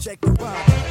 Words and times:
Check 0.00 0.20
the 0.20 0.30
ride. 0.30 0.88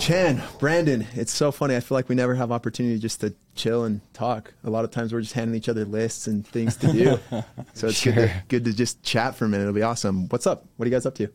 Chan, 0.00 0.42
Brandon, 0.58 1.06
it's 1.14 1.30
so 1.30 1.52
funny. 1.52 1.76
I 1.76 1.80
feel 1.80 1.96
like 1.96 2.08
we 2.08 2.14
never 2.14 2.34
have 2.34 2.50
opportunity 2.50 2.98
just 2.98 3.20
to 3.20 3.34
chill 3.54 3.84
and 3.84 4.00
talk. 4.14 4.52
A 4.64 4.70
lot 4.70 4.84
of 4.84 4.90
times 4.90 5.12
we're 5.12 5.20
just 5.20 5.34
handing 5.34 5.54
each 5.54 5.68
other 5.68 5.84
lists 5.84 6.26
and 6.26 6.46
things 6.46 6.74
to 6.78 6.90
do. 6.90 7.18
so 7.74 7.88
it's 7.88 8.02
good, 8.02 8.14
to, 8.14 8.42
good 8.48 8.64
to 8.64 8.72
just 8.72 9.02
chat 9.02 9.36
for 9.36 9.44
a 9.44 9.48
minute. 9.48 9.64
It'll 9.64 9.74
be 9.74 9.82
awesome. 9.82 10.26
What's 10.28 10.46
up? 10.46 10.66
What 10.76 10.86
are 10.86 10.88
you 10.88 10.94
guys 10.94 11.04
up 11.04 11.14
to? 11.16 11.28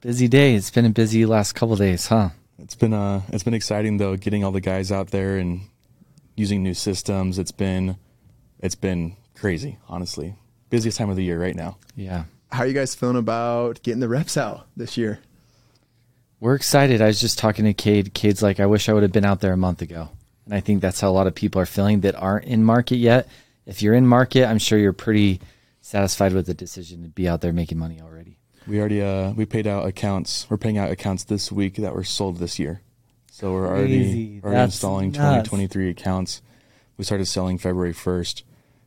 Busy 0.00 0.28
day. 0.28 0.54
It's 0.54 0.70
been 0.70 0.84
a 0.84 0.90
busy 0.90 1.26
last 1.26 1.54
couple 1.54 1.74
days, 1.74 2.06
huh? 2.06 2.30
It's 2.58 2.76
been 2.76 2.92
uh 2.92 3.22
it's 3.28 3.42
been 3.42 3.54
exciting 3.54 3.96
though 3.96 4.16
getting 4.16 4.44
all 4.44 4.52
the 4.52 4.60
guys 4.60 4.92
out 4.92 5.08
there 5.08 5.38
and 5.38 5.62
using 6.36 6.62
new 6.62 6.74
systems. 6.74 7.38
It's 7.38 7.50
been 7.50 7.96
it's 8.60 8.76
been 8.76 9.16
crazy, 9.34 9.78
honestly. 9.88 10.36
Busiest 10.70 10.98
time 10.98 11.10
of 11.10 11.16
the 11.16 11.24
year 11.24 11.40
right 11.40 11.56
now. 11.56 11.78
Yeah. 11.96 12.24
How 12.52 12.60
are 12.60 12.66
you 12.66 12.74
guys 12.74 12.94
feeling 12.94 13.16
about 13.16 13.82
getting 13.82 14.00
the 14.00 14.08
reps 14.08 14.36
out 14.36 14.68
this 14.76 14.96
year? 14.96 15.18
We're 16.38 16.54
excited. 16.54 17.02
I 17.02 17.06
was 17.06 17.20
just 17.20 17.38
talking 17.38 17.64
to 17.64 17.74
Cade. 17.74 18.14
Cade's 18.14 18.42
like, 18.42 18.60
I 18.60 18.66
wish 18.66 18.88
I 18.88 18.92
would 18.92 19.02
have 19.02 19.12
been 19.12 19.24
out 19.24 19.40
there 19.40 19.52
a 19.52 19.56
month 19.56 19.82
ago. 19.82 20.10
And 20.44 20.54
I 20.54 20.60
think 20.60 20.80
that's 20.80 21.00
how 21.00 21.10
a 21.10 21.12
lot 21.12 21.26
of 21.26 21.34
people 21.34 21.60
are 21.60 21.66
feeling 21.66 22.00
that 22.00 22.14
aren't 22.14 22.44
in 22.44 22.62
market 22.62 22.96
yet. 22.96 23.28
If 23.66 23.82
you're 23.82 23.94
in 23.94 24.06
market, 24.06 24.46
I'm 24.46 24.58
sure 24.58 24.78
you're 24.78 24.92
pretty 24.92 25.40
satisfied 25.80 26.32
with 26.32 26.46
the 26.46 26.54
decision 26.54 27.02
to 27.02 27.08
be 27.08 27.28
out 27.28 27.40
there 27.40 27.52
making 27.52 27.78
money 27.78 28.00
already. 28.00 28.37
We 28.68 28.78
already 28.78 29.02
uh 29.02 29.32
we 29.32 29.46
paid 29.46 29.66
out 29.66 29.86
accounts. 29.86 30.46
We're 30.50 30.58
paying 30.58 30.76
out 30.78 30.90
accounts 30.90 31.24
this 31.24 31.50
week 31.50 31.76
that 31.76 31.94
were 31.94 32.04
sold 32.04 32.36
this 32.36 32.58
year. 32.58 32.82
So 33.30 33.52
we're 33.52 33.66
already 33.66 33.98
Crazy. 33.98 34.40
already 34.44 34.56
That's 34.56 34.74
installing 34.74 35.06
nuts. 35.12 35.48
2023 35.48 35.90
accounts. 35.90 36.42
We 36.96 37.04
started 37.04 37.26
selling 37.26 37.56
February 37.56 37.94
1st. 37.94 38.42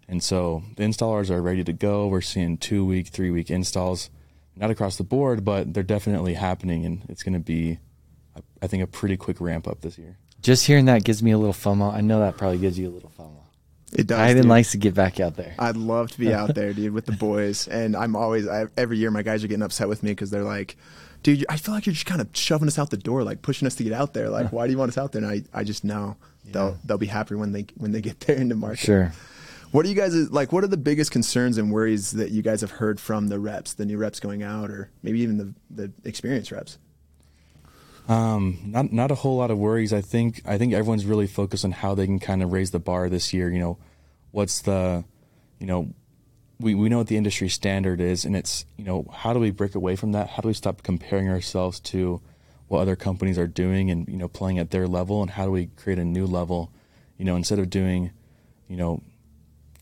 And 0.08 0.22
so 0.22 0.64
the 0.76 0.84
installers 0.84 1.30
are 1.30 1.42
ready 1.42 1.64
to 1.64 1.72
go. 1.74 2.08
We're 2.08 2.20
seeing 2.22 2.58
2 2.58 2.86
week, 2.86 3.08
3 3.08 3.32
week 3.32 3.50
installs. 3.50 4.10
Not 4.58 4.70
across 4.70 4.98
the 4.98 5.06
board, 5.06 5.46
but 5.46 5.74
they're 5.74 5.84
definitely 5.84 6.34
happening 6.34 6.86
and 6.86 7.04
it's 7.08 7.24
going 7.24 7.34
to 7.34 7.40
be 7.40 7.80
I 8.62 8.68
think 8.68 8.84
a 8.84 8.88
pretty 8.88 9.18
quick 9.18 9.42
ramp 9.42 9.68
up 9.68 9.82
this 9.82 9.98
year. 9.98 10.18
Just 10.42 10.66
hearing 10.68 10.86
that 10.86 11.04
gives 11.04 11.24
me 11.24 11.32
a 11.32 11.38
little 11.38 11.54
FOMO. 11.54 11.94
I 11.94 12.02
know 12.02 12.20
that 12.20 12.38
probably 12.38 12.58
gives 12.58 12.78
you 12.78 12.90
a 12.90 12.94
little 12.94 13.12
FOMO. 13.18 13.41
It 13.94 14.08
does. 14.08 14.20
Ivan 14.20 14.44
dude. 14.44 14.50
likes 14.50 14.72
to 14.72 14.78
get 14.78 14.94
back 14.94 15.20
out 15.20 15.36
there. 15.36 15.54
I'd 15.60 15.76
love 15.76 16.12
to 16.12 16.20
be 16.20 16.34
out 16.34 16.56
there, 16.56 16.74
dude, 16.74 16.94
with 16.94 17.06
the 17.06 17.12
boys. 17.12 17.68
And 17.68 17.96
I'm 17.96 18.16
always 18.16 18.48
I, 18.48 18.68
every 18.78 18.98
year 18.98 19.12
my 19.12 19.22
guys 19.22 19.44
are 19.44 19.48
getting 19.48 19.64
upset 19.64 19.90
with 19.90 20.02
me 20.04 20.12
because 20.12 20.30
they're 20.30 20.44
like, 20.44 20.78
"Dude, 21.24 21.46
I 21.50 21.58
feel 21.58 21.74
like 21.74 21.86
you're 21.86 21.94
just 21.94 22.06
kind 22.06 22.22
of 22.22 22.30
shoving 22.34 22.68
us 22.68 22.80
out 22.80 22.90
the 22.90 22.98
door, 22.98 23.24
like 23.24 23.42
pushing 23.42 23.66
us 23.66 23.76
to 23.76 23.84
get 23.84 23.94
out 23.94 24.14
there. 24.14 24.30
Like, 24.30 24.52
why 24.54 24.66
do 24.66 24.72
you 24.72 24.78
want 24.78 24.90
us 24.90 24.98
out 24.98 25.12
there?" 25.12 25.24
And 25.24 25.32
I, 25.32 25.60
I 25.60 25.64
just 25.64 25.84
know 25.84 26.16
they'll 26.46 26.78
they'll 26.86 26.98
be 26.98 27.08
happy 27.08 27.36
when 27.36 27.52
they 27.52 27.66
when 27.78 27.92
they 27.92 28.02
get 28.02 28.22
there 28.22 28.36
into 28.38 28.56
the 28.56 28.60
market. 28.62 28.80
Sure. 28.80 29.14
What 29.72 29.86
are 29.86 29.90
you 29.90 29.96
guys 29.96 30.14
like? 30.32 30.52
What 30.52 30.64
are 30.64 30.68
the 30.68 30.78
biggest 30.78 31.12
concerns 31.12 31.58
and 31.58 31.72
worries 31.72 32.12
that 32.12 32.32
you 32.32 32.42
guys 32.42 32.62
have 32.62 32.72
heard 32.72 33.00
from 33.00 33.28
the 33.28 33.40
reps, 33.40 33.74
the 33.74 33.86
new 33.86 33.98
reps 33.98 34.20
going 34.20 34.44
out, 34.44 34.70
or 34.70 34.90
maybe 35.02 35.22
even 35.22 35.38
the 35.38 35.54
the 35.70 35.92
experienced 36.04 36.52
reps? 36.52 36.78
Um, 38.08 38.60
not 38.66 38.92
not 38.92 39.12
a 39.12 39.16
whole 39.16 39.38
lot 39.38 39.52
of 39.52 39.58
worries. 39.58 39.94
I 39.94 40.02
think 40.02 40.42
I 40.46 40.58
think 40.58 40.74
everyone's 40.74 41.06
really 41.06 41.28
focused 41.28 41.64
on 41.64 41.72
how 41.72 41.96
they 41.96 42.06
can 42.06 42.20
kind 42.20 42.44
of 42.44 42.52
raise 42.52 42.72
the 42.72 42.80
bar 42.80 43.10
this 43.10 43.34
year. 43.34 43.50
You 43.50 43.60
know, 43.60 43.78
what's 44.32 44.62
the, 44.62 45.04
you 45.60 45.68
know, 45.68 45.94
we 46.60 46.76
we 46.76 46.90
know 46.90 46.98
what 46.98 47.08
the 47.08 47.18
industry 47.18 47.50
standard 47.50 48.02
is, 48.02 48.26
and 48.26 48.36
it's 48.36 48.66
you 48.78 48.86
know 48.86 49.06
how 49.14 49.34
do 49.34 49.40
we 49.40 49.52
break 49.52 49.76
away 49.76 49.96
from 49.96 50.12
that? 50.14 50.30
How 50.30 50.42
do 50.42 50.48
we 50.48 50.54
stop 50.54 50.84
comparing 50.84 51.30
ourselves 51.30 51.80
to 51.82 52.22
what 52.68 52.80
other 52.80 52.96
companies 52.96 53.38
are 53.38 53.48
doing 53.48 53.92
and 53.92 54.08
you 54.08 54.18
know 54.18 54.28
playing 54.28 54.60
at 54.60 54.72
their 54.72 54.88
level, 54.88 55.22
and 55.22 55.32
how 55.32 55.46
do 55.46 55.52
we 55.52 55.68
create 55.68 56.00
a 56.00 56.06
new 56.06 56.26
level? 56.26 56.72
You 57.18 57.26
know, 57.26 57.36
instead 57.36 57.60
of 57.60 57.70
doing, 57.70 58.12
you 58.68 58.78
know, 58.78 59.04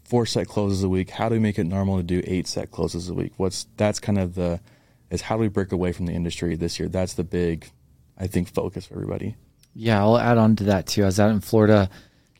four 0.03 0.25
set 0.25 0.47
closes 0.47 0.83
a 0.83 0.89
week, 0.89 1.11
how 1.11 1.29
do 1.29 1.35
we 1.35 1.39
make 1.39 1.57
it 1.57 1.65
normal 1.65 1.97
to 1.97 2.03
do 2.03 2.21
eight 2.25 2.47
set 2.47 2.71
closes 2.71 3.09
a 3.09 3.13
week? 3.13 3.33
What's 3.37 3.67
that's 3.77 3.99
kind 3.99 4.17
of 4.17 4.35
the 4.35 4.59
is 5.09 5.21
how 5.21 5.35
do 5.35 5.41
we 5.41 5.47
break 5.47 5.71
away 5.71 5.91
from 5.91 6.05
the 6.05 6.13
industry 6.13 6.55
this 6.55 6.79
year? 6.79 6.87
That's 6.87 7.13
the 7.13 7.23
big, 7.23 7.69
I 8.19 8.27
think, 8.27 8.49
focus 8.49 8.85
for 8.85 8.95
everybody. 8.95 9.35
Yeah, 9.73 9.99
I'll 9.99 10.17
add 10.17 10.37
on 10.37 10.55
to 10.57 10.65
that 10.65 10.87
too. 10.87 11.03
I 11.03 11.05
was 11.05 11.19
out 11.19 11.31
in 11.31 11.39
Florida 11.39 11.89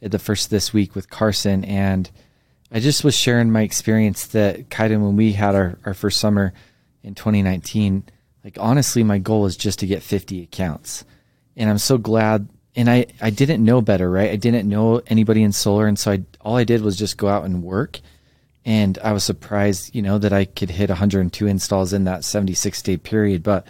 at 0.01 0.11
the 0.11 0.19
first 0.19 0.49
this 0.49 0.73
week 0.73 0.95
with 0.95 1.09
Carson, 1.09 1.63
and 1.63 2.09
I 2.71 2.79
just 2.79 3.03
was 3.03 3.15
sharing 3.15 3.51
my 3.51 3.61
experience 3.61 4.27
that 4.27 4.69
Kyden 4.69 5.01
when 5.01 5.15
we 5.15 5.33
had 5.33 5.55
our, 5.55 5.77
our 5.85 5.93
first 5.93 6.19
summer 6.19 6.53
in 7.03 7.15
2019. 7.15 8.03
Like 8.43 8.57
honestly, 8.59 9.03
my 9.03 9.19
goal 9.19 9.45
is 9.45 9.57
just 9.57 9.79
to 9.79 9.87
get 9.87 10.03
50 10.03 10.43
accounts, 10.43 11.05
and 11.55 11.69
I'm 11.69 11.77
so 11.77 11.97
glad. 11.97 12.47
And 12.75 12.89
I 12.89 13.07
I 13.21 13.29
didn't 13.29 13.63
know 13.63 13.81
better, 13.81 14.09
right? 14.09 14.31
I 14.31 14.35
didn't 14.35 14.69
know 14.69 15.01
anybody 15.07 15.43
in 15.43 15.51
solar, 15.51 15.87
and 15.87 15.97
so 15.99 16.11
I 16.11 16.23
all 16.41 16.55
I 16.55 16.63
did 16.63 16.81
was 16.81 16.97
just 16.97 17.17
go 17.17 17.27
out 17.27 17.45
and 17.45 17.63
work. 17.63 17.99
And 18.65 18.97
I 18.99 19.13
was 19.13 19.23
surprised, 19.23 19.95
you 19.95 20.01
know, 20.01 20.17
that 20.19 20.33
I 20.33 20.45
could 20.45 20.69
hit 20.69 20.89
102 20.89 21.47
installs 21.47 21.93
in 21.93 22.03
that 22.03 22.23
76 22.23 22.81
day 22.81 22.97
period, 22.97 23.43
but. 23.43 23.65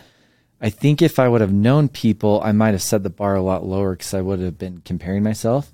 I 0.62 0.70
think 0.70 1.02
if 1.02 1.20
I 1.20 1.28
would 1.28 1.42
have 1.42 1.54
known 1.54 1.88
people, 1.88 2.42
I 2.44 2.52
might 2.52 2.72
have 2.72 2.82
set 2.82 3.04
the 3.04 3.10
bar 3.10 3.36
a 3.36 3.42
lot 3.42 3.66
lower 3.66 3.92
because 3.92 4.14
I 4.14 4.22
would 4.22 4.40
have 4.40 4.58
been 4.58 4.82
comparing 4.84 5.24
myself. 5.24 5.72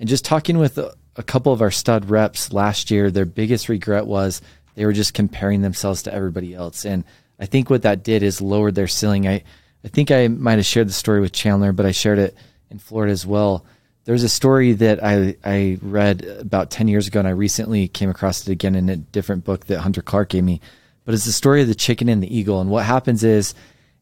And 0.00 0.08
just 0.08 0.24
talking 0.24 0.58
with 0.58 0.78
a, 0.78 0.94
a 1.16 1.22
couple 1.22 1.52
of 1.52 1.62
our 1.62 1.70
stud 1.70 2.10
reps 2.10 2.52
last 2.52 2.90
year, 2.90 3.10
their 3.10 3.24
biggest 3.24 3.68
regret 3.68 4.06
was 4.06 4.42
they 4.74 4.84
were 4.84 4.92
just 4.92 5.14
comparing 5.14 5.62
themselves 5.62 6.02
to 6.02 6.14
everybody 6.14 6.54
else. 6.54 6.84
And 6.84 7.04
I 7.38 7.46
think 7.46 7.70
what 7.70 7.82
that 7.82 8.02
did 8.02 8.22
is 8.22 8.40
lowered 8.40 8.74
their 8.74 8.88
ceiling. 8.88 9.28
I, 9.28 9.44
I 9.84 9.88
think 9.88 10.10
I 10.10 10.28
might 10.28 10.58
have 10.58 10.66
shared 10.66 10.88
the 10.88 10.92
story 10.92 11.20
with 11.20 11.32
Chandler, 11.32 11.72
but 11.72 11.86
I 11.86 11.92
shared 11.92 12.18
it 12.18 12.36
in 12.70 12.78
Florida 12.78 13.12
as 13.12 13.26
well. 13.26 13.64
There's 14.04 14.22
a 14.22 14.28
story 14.28 14.72
that 14.74 15.02
I, 15.02 15.36
I 15.44 15.78
read 15.82 16.24
about 16.24 16.70
10 16.70 16.88
years 16.88 17.06
ago, 17.06 17.18
and 17.18 17.28
I 17.28 17.32
recently 17.32 17.88
came 17.88 18.10
across 18.10 18.46
it 18.46 18.52
again 18.52 18.74
in 18.74 18.88
a 18.88 18.96
different 18.96 19.44
book 19.44 19.66
that 19.66 19.80
Hunter 19.80 20.02
Clark 20.02 20.30
gave 20.30 20.44
me. 20.44 20.60
But 21.04 21.14
it's 21.14 21.24
the 21.24 21.32
story 21.32 21.62
of 21.62 21.68
the 21.68 21.74
chicken 21.74 22.08
and 22.08 22.22
the 22.22 22.36
eagle. 22.36 22.60
And 22.60 22.70
what 22.70 22.84
happens 22.84 23.24
is, 23.24 23.54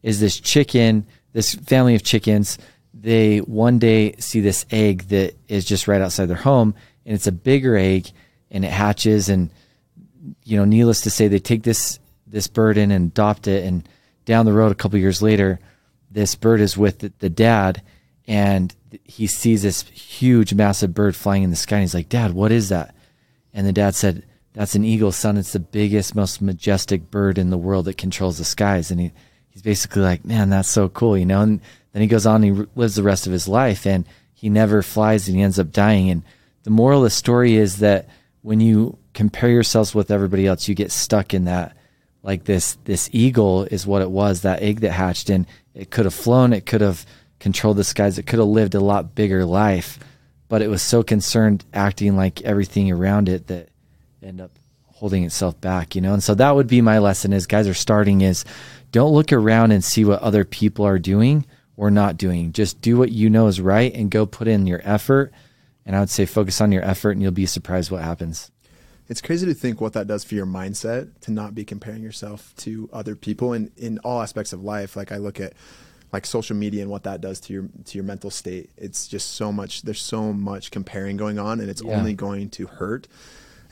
is 0.04 0.20
this 0.20 0.38
chicken, 0.38 1.06
this 1.32 1.54
family 1.54 1.94
of 1.94 2.04
chickens, 2.04 2.58
they 2.92 3.38
one 3.38 3.78
day 3.78 4.14
see 4.18 4.40
this 4.40 4.66
egg 4.70 5.04
that 5.08 5.34
is 5.48 5.64
just 5.64 5.88
right 5.88 6.00
outside 6.00 6.26
their 6.26 6.36
home 6.36 6.74
and 7.04 7.14
it's 7.14 7.26
a 7.26 7.32
bigger 7.32 7.74
egg 7.74 8.10
and 8.50 8.64
it 8.64 8.70
hatches. 8.70 9.28
And 9.28 9.50
you 10.44 10.56
know 10.56 10.64
needless 10.64 11.00
to 11.00 11.10
say 11.10 11.26
they 11.26 11.40
take 11.40 11.64
this 11.64 11.98
this 12.26 12.46
bird 12.46 12.76
in 12.76 12.90
and 12.90 13.10
adopt 13.10 13.48
it. 13.48 13.64
And 13.64 13.88
down 14.26 14.44
the 14.44 14.52
road 14.52 14.70
a 14.70 14.76
couple 14.76 14.98
years 14.98 15.22
later 15.22 15.58
this 16.10 16.36
bird 16.36 16.60
is 16.60 16.76
with 16.76 17.00
the, 17.00 17.12
the 17.18 17.30
dad 17.30 17.82
and 18.28 18.74
he 19.04 19.26
sees 19.26 19.62
this 19.62 19.82
huge 19.88 20.54
massive 20.54 20.94
bird 20.94 21.16
flying 21.16 21.42
in 21.42 21.50
the 21.50 21.56
sky 21.56 21.76
and 21.76 21.82
he's 21.82 21.94
like 21.94 22.10
dad 22.10 22.34
what 22.34 22.52
is 22.52 22.68
that? 22.68 22.94
And 23.54 23.66
the 23.66 23.72
dad 23.72 23.94
said 23.94 24.22
that's 24.52 24.74
an 24.74 24.84
eagle 24.84 25.12
son. 25.12 25.38
It's 25.38 25.54
the 25.54 25.60
biggest 25.60 26.14
most 26.14 26.42
majestic 26.42 27.10
bird 27.10 27.38
in 27.38 27.48
the 27.48 27.58
world 27.58 27.86
that 27.86 27.96
controls 27.96 28.36
the 28.38 28.44
skies. 28.44 28.90
And 28.90 29.00
he 29.00 29.12
he's 29.54 29.62
basically 29.62 30.02
like, 30.02 30.24
man, 30.24 30.50
that's 30.50 30.68
so 30.68 30.90
cool, 30.90 31.16
you 31.16 31.24
know. 31.24 31.40
And 31.40 31.60
then 31.92 32.02
he 32.02 32.08
goes 32.08 32.26
on 32.26 32.44
and 32.44 32.56
he 32.58 32.66
lives 32.74 32.96
the 32.96 33.02
rest 33.02 33.26
of 33.26 33.32
his 33.32 33.48
life, 33.48 33.86
and 33.86 34.04
he 34.34 34.50
never 34.50 34.82
flies, 34.82 35.26
and 35.26 35.36
he 35.36 35.42
ends 35.42 35.58
up 35.58 35.72
dying. 35.72 36.10
And 36.10 36.22
the 36.64 36.70
moral 36.70 36.98
of 37.00 37.04
the 37.04 37.10
story 37.10 37.54
is 37.54 37.78
that 37.78 38.08
when 38.42 38.60
you 38.60 38.98
compare 39.14 39.48
yourselves 39.48 39.94
with 39.94 40.10
everybody 40.10 40.46
else, 40.46 40.68
you 40.68 40.74
get 40.74 40.92
stuck 40.92 41.32
in 41.32 41.46
that. 41.46 41.76
Like 42.22 42.44
this, 42.44 42.78
this 42.84 43.08
eagle 43.12 43.64
is 43.64 43.86
what 43.86 44.02
it 44.02 44.10
was. 44.10 44.42
That 44.42 44.62
egg 44.62 44.80
that 44.80 44.92
hatched, 44.92 45.30
and 45.30 45.46
it 45.74 45.90
could 45.90 46.04
have 46.04 46.14
flown, 46.14 46.52
it 46.52 46.66
could 46.66 46.80
have 46.80 47.06
controlled 47.38 47.76
the 47.76 47.84
skies, 47.84 48.18
it 48.18 48.26
could 48.26 48.38
have 48.38 48.48
lived 48.48 48.74
a 48.74 48.80
lot 48.80 49.14
bigger 49.14 49.44
life, 49.44 49.98
but 50.48 50.62
it 50.62 50.68
was 50.68 50.80
so 50.80 51.02
concerned 51.02 51.64
acting 51.74 52.16
like 52.16 52.40
everything 52.40 52.90
around 52.90 53.28
it 53.28 53.48
that 53.48 53.68
ended 54.22 54.46
up 54.46 54.50
holding 54.94 55.24
itself 55.24 55.60
back, 55.60 55.94
you 55.94 56.00
know? 56.00 56.12
And 56.14 56.22
so 56.22 56.34
that 56.36 56.54
would 56.54 56.66
be 56.68 56.80
my 56.80 56.98
lesson 56.98 57.32
as 57.32 57.46
guys 57.46 57.66
are 57.68 57.74
starting 57.74 58.20
is 58.20 58.44
don't 58.92 59.12
look 59.12 59.32
around 59.32 59.72
and 59.72 59.82
see 59.84 60.04
what 60.04 60.22
other 60.22 60.44
people 60.44 60.86
are 60.86 60.98
doing 61.00 61.44
or 61.76 61.90
not 61.90 62.16
doing. 62.16 62.52
Just 62.52 62.80
do 62.80 62.96
what 62.96 63.10
you 63.10 63.28
know 63.28 63.48
is 63.48 63.60
right 63.60 63.92
and 63.94 64.10
go 64.10 64.24
put 64.24 64.46
in 64.46 64.66
your 64.66 64.80
effort. 64.84 65.32
And 65.84 65.96
I 65.96 66.00
would 66.00 66.10
say 66.10 66.26
focus 66.26 66.60
on 66.60 66.70
your 66.72 66.84
effort 66.84 67.10
and 67.10 67.20
you'll 67.22 67.32
be 67.32 67.44
surprised 67.46 67.90
what 67.90 68.02
happens. 68.02 68.50
It's 69.08 69.20
crazy 69.20 69.44
to 69.46 69.52
think 69.52 69.80
what 69.80 69.92
that 69.94 70.06
does 70.06 70.24
for 70.24 70.34
your 70.36 70.46
mindset 70.46 71.10
to 71.22 71.32
not 71.32 71.54
be 71.54 71.64
comparing 71.64 72.02
yourself 72.02 72.54
to 72.58 72.88
other 72.92 73.16
people 73.16 73.52
in, 73.52 73.70
in 73.76 73.98
all 73.98 74.22
aspects 74.22 74.52
of 74.52 74.62
life. 74.62 74.96
Like 74.96 75.12
I 75.12 75.16
look 75.18 75.40
at 75.40 75.52
like 76.12 76.24
social 76.24 76.54
media 76.56 76.82
and 76.82 76.90
what 76.90 77.02
that 77.02 77.20
does 77.20 77.40
to 77.40 77.52
your 77.52 77.64
to 77.86 77.98
your 77.98 78.04
mental 78.04 78.30
state. 78.30 78.70
It's 78.78 79.08
just 79.08 79.32
so 79.32 79.50
much 79.52 79.82
there's 79.82 80.00
so 80.00 80.32
much 80.32 80.70
comparing 80.70 81.16
going 81.16 81.40
on 81.40 81.58
and 81.60 81.68
it's 81.68 81.82
Yeah. 81.82 81.98
only 81.98 82.14
going 82.14 82.48
to 82.50 82.66
hurt. 82.68 83.08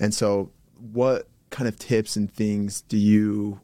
And 0.00 0.12
so 0.12 0.50
what 0.92 1.28
kind 1.50 1.68
of 1.68 1.78
tips 1.78 2.16
and 2.16 2.32
things 2.32 2.80
do 2.82 2.96
you 2.96 3.60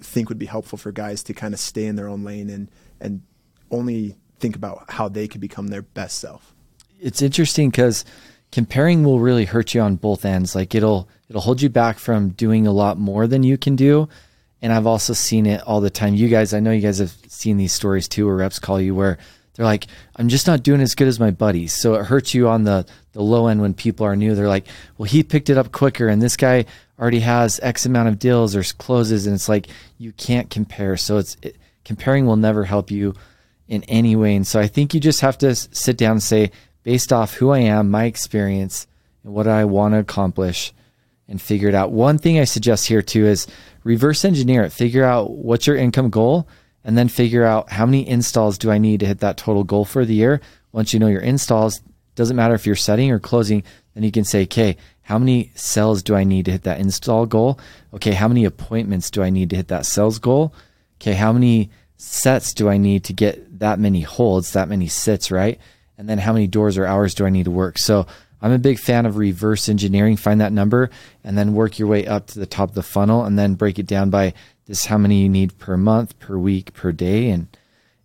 think 0.00 0.28
would 0.28 0.38
be 0.38 0.46
helpful 0.46 0.78
for 0.78 0.92
guys 0.92 1.22
to 1.24 1.34
kind 1.34 1.54
of 1.54 1.60
stay 1.60 1.86
in 1.86 1.96
their 1.96 2.08
own 2.08 2.24
lane 2.24 2.50
and 2.50 2.70
and 3.00 3.22
only 3.70 4.16
think 4.38 4.54
about 4.54 4.90
how 4.90 5.08
they 5.08 5.26
could 5.26 5.40
become 5.40 5.68
their 5.68 5.82
best 5.82 6.18
self? 6.18 6.54
it's 7.02 7.20
interesting 7.20 7.68
because 7.68 8.04
comparing 8.52 9.02
will 9.02 9.20
really 9.20 9.44
hurt 9.44 9.74
you 9.74 9.80
on 9.80 9.96
both 9.96 10.24
ends. 10.24 10.54
Like 10.54 10.74
it'll 10.74 11.08
it'll 11.28 11.42
hold 11.42 11.60
you 11.60 11.68
back 11.68 11.98
from 11.98 12.30
doing 12.30 12.66
a 12.66 12.72
lot 12.72 12.96
more 12.98 13.26
than 13.26 13.42
you 13.42 13.58
can 13.58 13.76
do, 13.76 14.08
And 14.62 14.72
I've 14.72 14.86
also 14.86 15.12
seen 15.12 15.46
it 15.46 15.60
all 15.62 15.80
the 15.80 15.90
time. 15.90 16.14
You 16.14 16.28
guys, 16.28 16.54
I 16.54 16.60
know 16.60 16.70
you 16.70 16.80
guys 16.80 16.98
have 16.98 17.14
seen 17.28 17.56
these 17.56 17.72
stories 17.72 18.08
too, 18.08 18.26
where 18.26 18.36
reps 18.36 18.60
call 18.60 18.80
you 18.80 18.94
where 18.94 19.18
they're 19.54 19.66
like, 19.66 19.86
I'm 20.16 20.28
just 20.28 20.46
not 20.46 20.62
doing 20.62 20.80
as 20.80 20.94
good 20.94 21.08
as 21.08 21.20
my 21.20 21.30
buddies. 21.30 21.74
So 21.74 21.94
it 21.94 22.06
hurts 22.06 22.32
you 22.32 22.48
on 22.48 22.64
the, 22.64 22.86
the 23.12 23.22
low 23.22 23.48
end 23.48 23.60
when 23.60 23.74
people 23.74 24.06
are 24.06 24.16
new. 24.16 24.34
They're 24.34 24.48
like, 24.48 24.66
well, 24.96 25.08
he 25.08 25.22
picked 25.22 25.50
it 25.50 25.58
up 25.58 25.72
quicker 25.72 26.08
and 26.08 26.22
this 26.22 26.36
guy 26.36 26.64
already 26.98 27.20
has 27.20 27.60
X 27.62 27.84
amount 27.84 28.08
of 28.08 28.18
deals 28.18 28.56
or 28.56 28.62
closes. 28.62 29.26
And 29.26 29.34
it's 29.34 29.48
like, 29.48 29.66
you 29.98 30.12
can't 30.12 30.48
compare. 30.48 30.96
So 30.96 31.18
it's 31.18 31.36
it, 31.42 31.56
comparing 31.84 32.26
will 32.26 32.36
never 32.36 32.64
help 32.64 32.90
you 32.90 33.14
in 33.68 33.82
any 33.84 34.16
way. 34.16 34.36
And 34.36 34.46
so 34.46 34.58
I 34.60 34.66
think 34.66 34.94
you 34.94 35.00
just 35.00 35.20
have 35.20 35.38
to 35.38 35.54
sit 35.54 35.96
down 35.96 36.12
and 36.12 36.22
say, 36.22 36.50
based 36.82 37.12
off 37.12 37.34
who 37.34 37.50
I 37.50 37.60
am, 37.60 37.90
my 37.90 38.04
experience, 38.04 38.86
and 39.24 39.32
what 39.32 39.46
I 39.46 39.64
want 39.64 39.94
to 39.94 39.98
accomplish, 39.98 40.72
and 41.28 41.40
figure 41.40 41.68
it 41.68 41.74
out. 41.74 41.92
One 41.92 42.18
thing 42.18 42.38
I 42.38 42.44
suggest 42.44 42.86
here 42.86 43.02
too 43.02 43.24
is 43.26 43.46
reverse 43.84 44.24
engineer 44.24 44.64
it. 44.64 44.72
Figure 44.72 45.04
out 45.04 45.30
what's 45.30 45.66
your 45.66 45.76
income 45.76 46.10
goal 46.10 46.48
and 46.84 46.96
then 46.96 47.08
figure 47.08 47.44
out 47.44 47.70
how 47.70 47.86
many 47.86 48.06
installs 48.06 48.58
do 48.58 48.70
I 48.70 48.78
need 48.78 49.00
to 49.00 49.06
hit 49.06 49.20
that 49.20 49.36
total 49.36 49.64
goal 49.64 49.84
for 49.84 50.04
the 50.04 50.14
year. 50.14 50.40
Once 50.72 50.92
you 50.92 51.00
know 51.00 51.06
your 51.06 51.20
installs, 51.20 51.80
doesn't 52.14 52.36
matter 52.36 52.54
if 52.54 52.66
you're 52.66 52.76
setting 52.76 53.10
or 53.10 53.18
closing, 53.18 53.62
then 53.94 54.02
you 54.02 54.12
can 54.12 54.24
say, 54.24 54.42
okay, 54.42 54.76
how 55.02 55.18
many 55.18 55.50
sales 55.54 56.02
do 56.02 56.14
I 56.14 56.24
need 56.24 56.44
to 56.46 56.52
hit 56.52 56.62
that 56.64 56.80
install 56.80 57.26
goal? 57.26 57.58
Okay, 57.94 58.12
how 58.12 58.28
many 58.28 58.44
appointments 58.44 59.10
do 59.10 59.22
I 59.22 59.30
need 59.30 59.50
to 59.50 59.56
hit 59.56 59.68
that 59.68 59.86
sales 59.86 60.18
goal? 60.18 60.54
Okay, 61.00 61.14
how 61.14 61.32
many 61.32 61.70
sets 61.96 62.52
do 62.54 62.68
I 62.68 62.76
need 62.76 63.04
to 63.04 63.12
get 63.12 63.58
that 63.60 63.78
many 63.78 64.00
holds, 64.00 64.52
that 64.52 64.68
many 64.68 64.88
sits, 64.88 65.30
right? 65.30 65.58
And 65.98 66.08
then 66.08 66.18
how 66.18 66.32
many 66.32 66.46
doors 66.46 66.78
or 66.78 66.86
hours 66.86 67.14
do 67.14 67.26
I 67.26 67.30
need 67.30 67.44
to 67.44 67.50
work? 67.50 67.78
So 67.78 68.06
I'm 68.40 68.52
a 68.52 68.58
big 68.58 68.78
fan 68.78 69.06
of 69.06 69.16
reverse 69.16 69.68
engineering. 69.68 70.16
Find 70.16 70.40
that 70.40 70.52
number 70.52 70.90
and 71.22 71.38
then 71.38 71.54
work 71.54 71.78
your 71.78 71.88
way 71.88 72.06
up 72.06 72.26
to 72.28 72.38
the 72.40 72.46
top 72.46 72.70
of 72.70 72.74
the 72.74 72.82
funnel 72.82 73.24
and 73.24 73.38
then 73.38 73.54
break 73.54 73.78
it 73.78 73.86
down 73.86 74.10
by 74.10 74.34
this 74.66 74.80
is 74.80 74.84
how 74.86 74.98
many 74.98 75.22
you 75.22 75.28
need 75.28 75.58
per 75.58 75.76
month, 75.76 76.18
per 76.18 76.38
week, 76.38 76.72
per 76.72 76.92
day. 76.92 77.30
And 77.30 77.48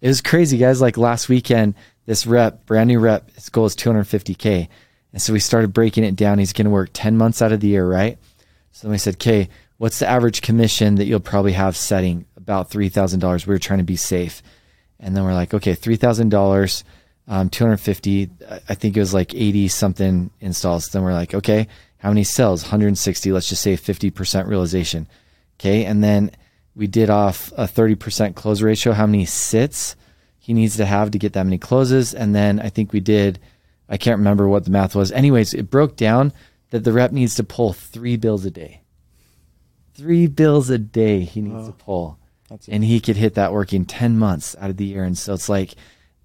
it 0.02 0.08
was 0.08 0.22
crazy, 0.22 0.58
guys. 0.58 0.82
Like 0.82 0.98
last 0.98 1.30
weekend, 1.30 1.76
this 2.06 2.26
rep, 2.26 2.66
brand 2.66 2.88
new 2.88 3.00
rep, 3.00 3.32
his 3.36 3.50
goal 3.50 3.66
is 3.66 3.76
250K. 3.76 4.68
And 5.14 5.22
so 5.22 5.34
we 5.34 5.40
started 5.40 5.74
breaking 5.74 6.04
it 6.04 6.16
down. 6.16 6.40
He's 6.40 6.54
going 6.54 6.66
to 6.66 6.72
work 6.72 6.90
10 6.94 7.18
months 7.18 7.42
out 7.42 7.52
of 7.52 7.60
the 7.60 7.68
year, 7.68 7.88
right? 7.88 8.18
So 8.72 8.88
then 8.88 8.92
we 8.92 8.98
said, 8.98 9.16
okay, 9.16 9.50
what's 9.78 10.00
the 10.00 10.08
average 10.08 10.42
commission 10.42 10.96
that 10.96 11.06
you'll 11.06 11.20
probably 11.20 11.54
have 11.54 11.76
setting? 11.76 12.26
About 12.36 12.70
$3,000. 12.70 13.46
We 13.46 13.54
were 13.54 13.60
trying 13.60 13.80
to 13.80 13.86
be 13.86 13.96
safe. 13.96 14.42
And 15.00 15.16
then 15.16 15.24
we're 15.24 15.34
like, 15.34 15.54
okay, 15.54 15.74
$3,000, 15.74 16.84
um, 17.28 17.50
250. 17.50 18.30
I 18.70 18.76
think 18.76 18.96
it 18.96 19.00
was 19.00 19.14
like 19.14 19.34
80 19.34 19.68
something 19.68 20.32
installs. 20.40 20.88
Then 20.88 21.04
we're 21.04 21.14
like, 21.14 21.34
okay, 21.34 21.68
how 21.98 22.10
many 22.10 22.24
sales? 22.24 22.64
160. 22.64 23.32
Let's 23.32 23.50
just 23.50 23.62
say 23.62 23.76
50% 23.76 24.48
realization. 24.48 25.08
Okay. 25.60 25.86
And 25.86 26.04
then 26.04 26.32
we 26.78 26.86
did 26.86 27.10
off 27.10 27.52
a 27.58 27.64
30% 27.64 28.36
close 28.36 28.62
ratio, 28.62 28.94
how 28.94 29.08
many 29.08 29.26
sits 29.26 29.96
he 30.38 30.54
needs 30.54 30.78
to 30.78 30.86
have 30.86 31.12
to 31.12 31.18
get 31.18 31.34
that 31.34 31.44
many 31.44 31.58
closes. 31.58 32.14
And 32.14 32.34
then 32.34 32.62
I 32.62 32.70
think 32.70 32.94
we 32.94 33.02
did, 33.02 33.40
I 33.90 33.98
can't 33.98 34.20
remember 34.20 34.48
what 34.48 34.64
the 34.64 34.72
math 34.72 34.96
was. 34.96 35.12
Anyways, 35.12 35.54
it 35.54 35.70
broke 35.70 35.98
down 35.98 36.32
that 36.70 36.86
the 36.86 36.94
rep 36.94 37.12
needs 37.12 37.36
to 37.36 37.44
pull 37.44 37.74
three 37.74 38.16
bills 38.16 38.46
a 38.46 38.52
day. 38.52 38.84
Three 39.96 40.28
bills 40.28 40.70
a 40.70 40.78
day 40.78 41.22
he 41.22 41.42
needs 41.42 41.68
to 41.68 41.74
pull. 41.74 42.20
And 42.70 42.84
he 42.84 43.02
could 43.02 43.18
hit 43.18 43.34
that 43.34 43.52
working 43.52 43.84
10 43.84 44.18
months 44.18 44.56
out 44.62 44.70
of 44.70 44.78
the 44.78 44.86
year. 44.86 45.04
And 45.04 45.18
so 45.18 45.34
it's 45.34 45.50
like 45.50 45.74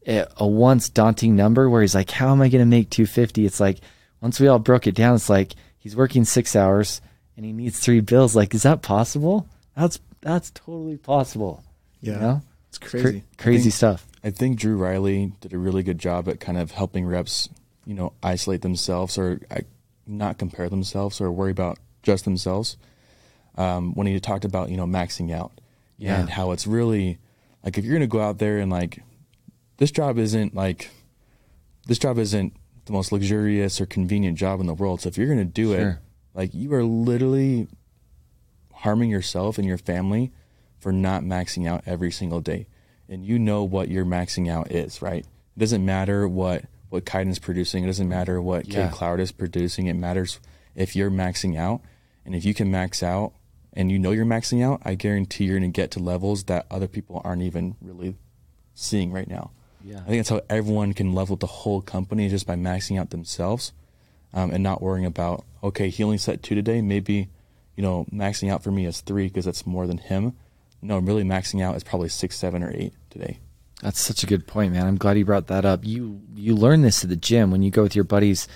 a, 0.06 0.26
a 0.36 0.46
once 0.46 0.88
daunting 0.88 1.34
number 1.34 1.68
where 1.68 1.80
he's 1.80 1.94
like, 1.94 2.10
how 2.10 2.30
am 2.30 2.42
I 2.42 2.48
going 2.48 2.62
to 2.62 2.66
make 2.66 2.90
250? 2.90 3.46
It's 3.46 3.58
like, 3.58 3.78
once 4.20 4.38
we 4.38 4.46
all 4.46 4.60
broke 4.60 4.86
it 4.86 4.94
down, 4.94 5.16
it's 5.16 5.30
like 5.30 5.54
he's 5.78 5.96
working 5.96 6.24
six 6.24 6.54
hours 6.54 7.00
and 7.36 7.44
he 7.44 7.52
needs 7.52 7.80
three 7.80 8.00
bills. 8.00 8.36
Like, 8.36 8.54
is 8.54 8.62
that 8.62 8.82
possible? 8.82 9.48
That's 9.74 9.98
that's 10.22 10.50
totally 10.52 10.96
possible. 10.96 11.62
Yeah. 12.00 12.14
You 12.14 12.20
know? 12.20 12.42
It's 12.68 12.78
crazy. 12.78 13.02
Cra- 13.02 13.22
crazy 13.44 13.62
think- 13.64 13.74
stuff. 13.74 14.06
I 14.24 14.30
think 14.30 14.58
Drew 14.58 14.76
Riley 14.76 15.32
did 15.40 15.52
a 15.52 15.58
really 15.58 15.82
good 15.82 15.98
job 15.98 16.28
at 16.28 16.38
kind 16.38 16.56
of 16.56 16.70
helping 16.70 17.04
reps, 17.04 17.48
you 17.84 17.92
know, 17.94 18.12
isolate 18.22 18.62
themselves 18.62 19.18
or 19.18 19.40
uh, 19.50 19.58
not 20.06 20.38
compare 20.38 20.68
themselves 20.68 21.20
or 21.20 21.30
worry 21.32 21.50
about 21.50 21.78
just 22.04 22.24
themselves. 22.24 22.76
Um, 23.56 23.94
when 23.94 24.06
he 24.06 24.18
talked 24.20 24.44
about, 24.44 24.70
you 24.70 24.76
know, 24.76 24.86
maxing 24.86 25.32
out 25.34 25.50
Yeah. 25.98 26.20
and 26.20 26.30
how 26.30 26.52
it's 26.52 26.66
really 26.66 27.18
like 27.64 27.76
if 27.76 27.84
you're 27.84 27.92
going 27.94 28.08
to 28.08 28.12
go 28.16 28.20
out 28.22 28.38
there 28.38 28.58
and 28.58 28.70
like 28.70 29.02
this 29.78 29.90
job 29.90 30.18
isn't 30.18 30.54
like 30.54 30.90
this 31.86 31.98
job 31.98 32.16
isn't 32.18 32.54
the 32.86 32.92
most 32.92 33.10
luxurious 33.12 33.80
or 33.80 33.86
convenient 33.86 34.38
job 34.38 34.60
in 34.60 34.66
the 34.66 34.74
world. 34.74 35.00
So 35.00 35.08
if 35.08 35.18
you're 35.18 35.26
going 35.26 35.38
to 35.38 35.44
do 35.44 35.72
it, 35.72 35.96
like 36.34 36.54
you 36.54 36.72
are 36.74 36.84
literally 36.84 37.66
harming 38.82 39.10
yourself 39.10 39.58
and 39.58 39.66
your 39.66 39.78
family 39.78 40.32
for 40.78 40.92
not 40.92 41.22
maxing 41.22 41.68
out 41.68 41.82
every 41.86 42.10
single 42.10 42.40
day. 42.40 42.66
And 43.08 43.24
you 43.24 43.38
know 43.38 43.62
what 43.64 43.88
your 43.88 44.04
maxing 44.04 44.50
out 44.50 44.70
is, 44.70 45.00
right? 45.02 45.24
It 45.56 45.58
doesn't 45.58 45.84
matter 45.84 46.26
what 46.28 46.64
what 46.88 47.06
Kyden's 47.06 47.38
producing. 47.38 47.84
It 47.84 47.86
doesn't 47.86 48.08
matter 48.08 48.40
what 48.42 48.68
Yeah. 48.68 48.88
K 48.88 48.94
Cloud 48.94 49.18
is 49.20 49.32
producing. 49.32 49.86
It 49.86 49.94
matters 49.94 50.40
if 50.74 50.94
you're 50.94 51.10
maxing 51.10 51.56
out. 51.56 51.80
And 52.24 52.34
if 52.34 52.44
you 52.44 52.54
can 52.54 52.70
max 52.70 53.02
out 53.02 53.32
and 53.72 53.90
you 53.90 53.98
know 53.98 54.10
you're 54.10 54.26
maxing 54.26 54.62
out, 54.62 54.82
I 54.84 54.94
guarantee 54.94 55.44
you're 55.44 55.58
going 55.58 55.72
to 55.72 55.80
get 55.80 55.90
to 55.92 56.00
levels 56.00 56.44
that 56.44 56.66
other 56.70 56.88
people 56.88 57.20
aren't 57.24 57.42
even 57.42 57.76
really 57.80 58.16
seeing 58.74 59.10
right 59.10 59.28
now. 59.28 59.50
Yeah. 59.84 59.98
I 59.98 60.04
think 60.04 60.18
that's 60.18 60.28
how 60.28 60.42
everyone 60.48 60.92
can 60.92 61.14
level 61.14 61.36
the 61.36 61.46
whole 61.46 61.80
company 61.80 62.28
just 62.28 62.46
by 62.46 62.54
maxing 62.56 63.00
out 63.00 63.10
themselves 63.10 63.72
um, 64.32 64.50
and 64.50 64.62
not 64.62 64.80
worrying 64.82 65.06
about, 65.06 65.44
okay, 65.62 65.88
he 65.88 66.04
only 66.04 66.18
set 66.18 66.42
two 66.42 66.54
today. 66.54 66.80
Maybe, 66.80 67.28
you 67.76 67.82
know, 67.82 68.06
maxing 68.12 68.50
out 68.50 68.62
for 68.62 68.70
me 68.70 68.86
is 68.86 69.00
three 69.00 69.28
because 69.28 69.44
that's 69.44 69.66
more 69.66 69.86
than 69.86 69.98
him. 69.98 70.34
No, 70.82 70.96
I'm 70.96 71.06
really 71.06 71.22
maxing 71.22 71.62
out 71.62 71.76
is 71.76 71.84
probably 71.84 72.08
six, 72.08 72.36
seven, 72.36 72.62
or 72.62 72.72
eight 72.74 72.92
today. 73.10 73.38
That's 73.82 74.00
such 74.00 74.22
a 74.22 74.26
good 74.26 74.46
point, 74.46 74.72
man. 74.72 74.86
I'm 74.86 74.96
glad 74.96 75.18
you 75.18 75.24
brought 75.24 75.48
that 75.48 75.64
up. 75.64 75.84
You 75.84 76.20
you 76.34 76.54
learn 76.54 76.82
this 76.82 77.02
at 77.02 77.10
the 77.10 77.16
gym 77.16 77.50
when 77.50 77.62
you 77.62 77.70
go 77.70 77.82
with 77.82 77.94
your 77.94 78.04
buddies. 78.04 78.46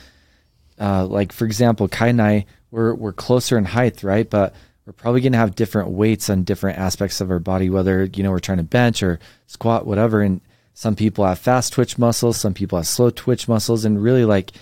Uh, 0.79 1.07
like 1.07 1.33
for 1.33 1.45
example, 1.45 1.89
Kai 1.89 2.09
and 2.09 2.23
I 2.23 2.47
we're 2.71 2.95
we're 2.95 3.13
closer 3.13 3.57
in 3.57 3.65
height, 3.65 4.03
right? 4.03 4.29
But 4.29 4.55
we're 4.85 4.93
probably 4.93 5.21
gonna 5.21 5.37
have 5.37 5.55
different 5.55 5.91
weights 5.91 6.31
on 6.31 6.45
different 6.45 6.79
aspects 6.79 7.21
of 7.21 7.31
our 7.31 7.39
body, 7.39 7.71
whether 7.71 8.05
you 8.05 8.23
know 8.23 8.31
we're 8.31 8.39
trying 8.39 8.59
to 8.59 8.65
bench 8.65 9.03
or 9.03 9.19
squat, 9.47 9.87
whatever. 9.87 10.21
And 10.21 10.41
some 10.75 10.95
people 10.95 11.25
have 11.25 11.39
fast 11.39 11.73
twitch 11.73 11.99
muscles, 11.99 12.37
some 12.37 12.55
people 12.55 12.79
have 12.79 12.87
slow 12.87 13.11
twitch 13.11 13.49
muscles, 13.49 13.85
and 13.85 14.03
really 14.03 14.25
like 14.25 14.53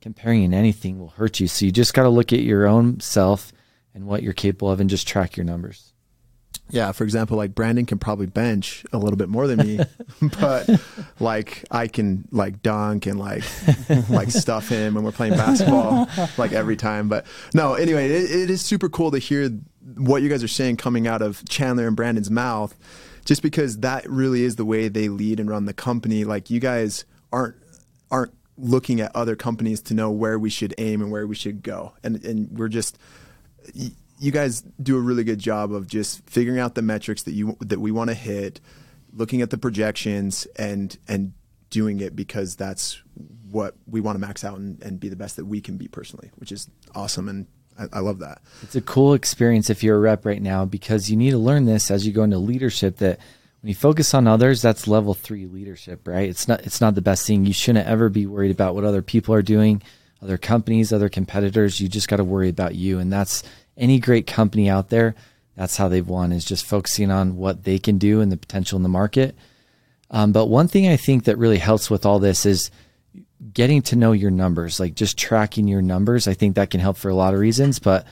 comparing 0.00 0.42
in 0.42 0.54
anything 0.54 0.98
will 0.98 1.08
hurt 1.08 1.40
you. 1.40 1.48
So 1.48 1.64
you 1.64 1.72
just 1.72 1.94
got 1.94 2.02
to 2.02 2.08
look 2.08 2.32
at 2.32 2.40
your 2.40 2.66
own 2.66 3.00
self 3.00 3.52
and 3.94 4.06
what 4.06 4.22
you're 4.22 4.32
capable 4.32 4.70
of, 4.70 4.80
and 4.80 4.90
just 4.90 5.06
track 5.06 5.36
your 5.36 5.44
numbers. 5.44 5.92
Yeah, 6.72 6.92
for 6.92 7.04
example, 7.04 7.36
like 7.36 7.54
Brandon 7.54 7.84
can 7.84 7.98
probably 7.98 8.26
bench 8.26 8.84
a 8.94 8.98
little 8.98 9.18
bit 9.18 9.28
more 9.28 9.46
than 9.46 9.58
me, 9.58 9.80
but 10.40 10.70
like 11.20 11.64
I 11.70 11.86
can 11.86 12.26
like 12.30 12.62
dunk 12.62 13.04
and 13.04 13.18
like 13.18 13.44
like 14.08 14.30
stuff 14.30 14.68
him 14.68 14.94
when 14.94 15.04
we're 15.04 15.12
playing 15.12 15.34
basketball 15.34 16.08
like 16.38 16.52
every 16.52 16.76
time. 16.76 17.08
But 17.08 17.26
no, 17.52 17.74
anyway, 17.74 18.08
it, 18.08 18.30
it 18.30 18.50
is 18.50 18.62
super 18.62 18.88
cool 18.88 19.10
to 19.10 19.18
hear 19.18 19.50
what 19.98 20.22
you 20.22 20.30
guys 20.30 20.42
are 20.42 20.48
saying 20.48 20.78
coming 20.78 21.06
out 21.06 21.20
of 21.20 21.46
Chandler 21.46 21.86
and 21.86 21.94
Brandon's 21.94 22.30
mouth, 22.30 22.74
just 23.26 23.42
because 23.42 23.80
that 23.80 24.08
really 24.08 24.42
is 24.42 24.56
the 24.56 24.64
way 24.64 24.88
they 24.88 25.10
lead 25.10 25.40
and 25.40 25.50
run 25.50 25.66
the 25.66 25.74
company. 25.74 26.24
Like 26.24 26.48
you 26.48 26.58
guys 26.58 27.04
aren't 27.32 27.56
aren't 28.10 28.32
looking 28.56 29.00
at 29.00 29.14
other 29.14 29.36
companies 29.36 29.82
to 29.82 29.94
know 29.94 30.10
where 30.10 30.38
we 30.38 30.48
should 30.48 30.74
aim 30.78 31.02
and 31.02 31.10
where 31.10 31.26
we 31.26 31.34
should 31.34 31.62
go, 31.62 31.92
and 32.02 32.24
and 32.24 32.56
we're 32.56 32.68
just 32.68 32.96
you 33.74 34.30
guys 34.30 34.62
do 34.82 34.96
a 34.96 35.00
really 35.00 35.24
good 35.24 35.38
job 35.38 35.72
of 35.72 35.86
just 35.86 36.28
figuring 36.28 36.58
out 36.58 36.74
the 36.74 36.82
metrics 36.82 37.22
that 37.24 37.32
you 37.32 37.56
that 37.60 37.80
we 37.80 37.90
want 37.90 38.10
to 38.10 38.14
hit, 38.14 38.60
looking 39.12 39.42
at 39.42 39.50
the 39.50 39.58
projections 39.58 40.46
and 40.56 40.96
and 41.08 41.32
doing 41.70 42.00
it 42.00 42.14
because 42.14 42.54
that's 42.54 43.02
what 43.50 43.74
we 43.86 44.00
want 44.00 44.14
to 44.14 44.20
max 44.20 44.44
out 44.44 44.58
and, 44.58 44.82
and 44.82 45.00
be 45.00 45.08
the 45.08 45.16
best 45.16 45.36
that 45.36 45.46
we 45.46 45.60
can 45.60 45.76
be 45.76 45.88
personally, 45.88 46.30
which 46.36 46.52
is 46.52 46.68
awesome 46.94 47.28
and 47.28 47.46
I, 47.78 47.86
I 47.94 47.98
love 48.00 48.18
that. 48.20 48.42
It's 48.62 48.76
a 48.76 48.80
cool 48.80 49.14
experience 49.14 49.70
if 49.70 49.82
you're 49.82 49.96
a 49.96 50.00
rep 50.00 50.24
right 50.24 50.42
now 50.42 50.64
because 50.64 51.10
you 51.10 51.16
need 51.16 51.30
to 51.30 51.38
learn 51.38 51.64
this 51.64 51.90
as 51.90 52.06
you 52.06 52.12
go 52.12 52.22
into 52.22 52.38
leadership 52.38 52.98
that 52.98 53.18
when 53.62 53.68
you 53.68 53.74
focus 53.74 54.12
on 54.12 54.26
others, 54.26 54.60
that's 54.60 54.88
level 54.88 55.14
three 55.14 55.46
leadership, 55.46 56.06
right? 56.06 56.28
It's 56.28 56.48
not 56.48 56.60
it's 56.66 56.80
not 56.80 56.94
the 56.94 57.02
best 57.02 57.26
thing. 57.26 57.46
You 57.46 57.52
shouldn't 57.52 57.86
ever 57.86 58.08
be 58.08 58.26
worried 58.26 58.50
about 58.50 58.74
what 58.74 58.84
other 58.84 59.02
people 59.02 59.34
are 59.34 59.42
doing, 59.42 59.82
other 60.22 60.38
companies, 60.38 60.92
other 60.92 61.08
competitors. 61.08 61.80
You 61.80 61.88
just 61.88 62.08
got 62.08 62.16
to 62.16 62.24
worry 62.24 62.48
about 62.48 62.74
you. 62.74 62.98
And 62.98 63.12
that's 63.12 63.42
any 63.76 63.98
great 63.98 64.26
company 64.26 64.68
out 64.68 64.90
there, 64.90 65.14
that's 65.56 65.76
how 65.76 65.88
they've 65.88 66.06
won 66.06 66.32
is 66.32 66.44
just 66.44 66.64
focusing 66.64 67.10
on 67.10 67.36
what 67.36 67.64
they 67.64 67.78
can 67.78 67.98
do 67.98 68.20
and 68.20 68.32
the 68.32 68.36
potential 68.36 68.76
in 68.76 68.82
the 68.82 68.88
market. 68.88 69.36
Um, 70.10 70.32
but 70.32 70.46
one 70.46 70.68
thing 70.68 70.88
I 70.88 70.96
think 70.96 71.24
that 71.24 71.38
really 71.38 71.58
helps 71.58 71.90
with 71.90 72.04
all 72.04 72.18
this 72.18 72.46
is 72.46 72.70
getting 73.52 73.82
to 73.82 73.96
know 73.96 74.12
your 74.12 74.30
numbers, 74.30 74.78
like 74.78 74.94
just 74.94 75.18
tracking 75.18 75.66
your 75.66 75.82
numbers. 75.82 76.28
I 76.28 76.34
think 76.34 76.54
that 76.54 76.70
can 76.70 76.80
help 76.80 76.96
for 76.96 77.08
a 77.08 77.14
lot 77.14 77.34
of 77.34 77.40
reasons, 77.40 77.78
but 77.78 78.06